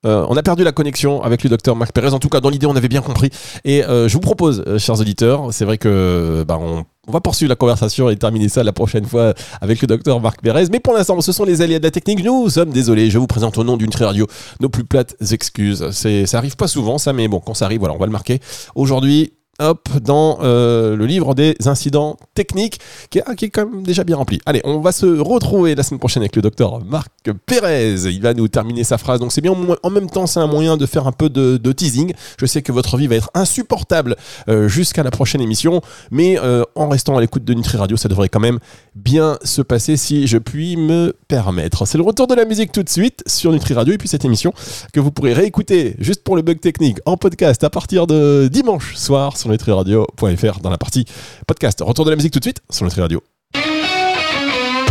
euh, 0.06 0.26
on 0.30 0.36
a 0.36 0.44
perdu 0.44 0.64
la 0.64 0.72
connexion 0.72 1.22
avec 1.22 1.44
le 1.44 1.50
docteur 1.50 1.76
Marc 1.76 1.92
Pérez. 1.94 2.14
En 2.14 2.20
tout 2.20 2.30
cas, 2.30 2.42
dans 2.42 2.50
l'idée, 2.50 2.66
on 2.66 2.76
avait 2.76 2.90
bien 2.90 3.02
compris. 3.02 3.30
Et 3.64 3.84
euh, 3.86 4.08
je 4.08 4.14
vous 4.14 4.20
propose, 4.20 4.64
euh, 4.68 4.78
chers 4.78 5.00
auditeurs, 5.00 5.48
c'est 5.52 5.66
vrai 5.66 5.78
que 5.78 6.44
bah, 6.48 6.60
on, 6.60 6.86
va 7.12 7.20
poursuivre 7.20 7.50
la 7.50 7.56
conversation 7.56 8.10
et 8.10 8.16
terminer 8.16 8.50
ça 8.50 8.64
la 8.64 8.72
prochaine 8.72 9.06
fois 9.06 9.34
avec 9.62 9.82
le 9.82 9.88
docteur 9.88 10.20
Marc 10.22 10.42
Pérez. 10.42 10.66
Mais 10.72 10.80
pour 10.80 10.94
l'instant, 10.94 11.20
ce 11.22 11.32
sont 11.32 11.44
les 11.44 11.62
aléas 11.62 11.80
de 11.80 11.84
la 11.84 11.92
technique. 11.92 12.24
Nous 12.24 12.50
sommes 12.50 12.72
désolés. 12.72 13.10
Je 13.10 13.18
vous 13.18 13.28
présente 13.28 13.58
au 13.58 13.64
nom 13.64 13.78
d'une 13.78 13.94
radio 13.94 14.28
nos 14.60 14.70
plus 14.70 14.84
plates 14.84 15.16
excuses. 15.32 15.90
Ça 15.92 16.38
arrive 16.38 16.56
pas 16.56 16.68
souvent, 16.68 16.98
ça, 16.98 17.14
mais 17.14 17.28
bon, 17.28 17.40
quand 17.40 17.54
ça 17.54 17.66
arrive, 17.66 17.80
voilà, 17.80 17.96
on 17.96 18.00
va 18.00 18.06
le 18.06 18.12
marquer. 18.12 18.40
Aujourd'hui, 18.76 19.34
hop, 19.64 19.90
dans 20.02 20.40
euh, 20.42 20.96
le 20.96 21.06
livre 21.06 21.36
des 21.36 21.56
incidents 21.66 22.18
techniques, 22.36 22.80
qui 23.10 23.20
est, 23.20 23.50
quand 23.50 23.66
même 23.66 23.84
déjà 23.84 24.04
bien 24.04 24.18
rempli. 24.18 24.40
Allez, 24.46 24.62
on 24.64 24.80
va 24.80 24.92
se 24.92 25.06
retrouver 25.06 25.76
la 25.76 25.84
semaine 25.84 26.00
prochaine 26.00 26.24
avec 26.24 26.36
le 26.36 26.42
docteur 26.42 26.84
Marc 26.84 27.12
Pérez. 27.46 27.96
Il 28.06 28.22
va 28.22 28.34
nous 28.34 28.48
terminer 28.48 28.84
sa 28.84 28.98
phrase. 28.98 29.20
Donc 29.20 29.32
c'est 29.32 29.42
bien, 29.42 29.54
en 29.84 29.90
même 29.90 30.10
temps, 30.10 30.28
c'est 30.28 30.40
un 30.40 30.48
moyen 30.48 30.78
de 30.78 30.86
faire 30.86 31.08
un 31.08 31.12
peu 31.12 31.30
de, 31.30 31.72
teasing. 31.72 32.14
Je 32.38 32.46
sais 32.46 32.62
que 32.62 32.72
votre 32.72 32.98
vie 32.98 33.08
va 33.08 33.16
être 33.16 33.32
insupportable 33.34 34.16
euh, 34.48 34.68
jusqu'à 34.68 35.04
la 35.04 35.12
prochaine 35.12 35.42
émission, 35.42 35.82
mais 36.12 36.38
euh, 36.40 36.64
en 36.76 36.88
restant 36.88 37.18
à 37.18 37.22
l'écoute 37.22 37.44
de 37.44 37.54
Nutri 37.54 37.78
Radio, 37.78 37.98
ça 37.98 38.10
devrait 38.10 38.30
quand 38.30 38.40
même 38.40 38.60
bien 38.96 39.38
se 39.44 39.62
passer 39.62 39.98
si 39.98 40.28
je 40.28 40.38
puis 40.38 40.78
me 40.78 41.16
permettre. 41.28 41.88
C'est 41.88 41.98
le 41.98 42.04
retour 42.04 42.28
de 42.28 42.36
la 42.36 42.46
musique 42.46 42.72
tout 42.72 42.84
de 42.84 42.90
suite 42.90 43.24
sur 43.26 43.52
Nutri 43.52 43.74
Radio 43.74 43.94
et 43.94 43.98
puis 43.98 44.08
cette 44.08 44.26
émission 44.26 44.54
que 44.92 45.00
vous 45.00 45.12
pourrez 45.12 45.34
réécouter 45.34 45.96
juste 46.00 46.24
pour 46.24 46.36
le 46.36 46.42
bug 46.42 46.60
technique 46.60 46.98
en 47.06 47.18
podcast 47.18 47.64
à 47.64 47.70
partir 47.70 48.08
de 48.08 48.50
dimanche 48.52 48.96
soir 48.96 49.38
sur 49.38 49.50
nutriradio.fr 49.54 50.60
dans 50.60 50.70
la 50.70 50.78
partie 50.78 51.06
podcast. 51.48 51.82
Retour 51.82 52.06
de 52.06 52.10
la 52.10 52.16
musique 52.16 52.34
tout 52.34 52.40
de 52.40 52.44
suite 52.44 52.62
sur 52.70 52.84
Nutri 52.84 53.02
Radio. 53.02 53.24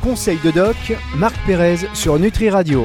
Conseil 0.02 0.38
de 0.44 0.50
doc, 0.50 0.76
Marc 1.16 1.36
Pérez 1.46 1.76
sur 1.94 2.18
Nutri 2.18 2.50
Radio. 2.50 2.80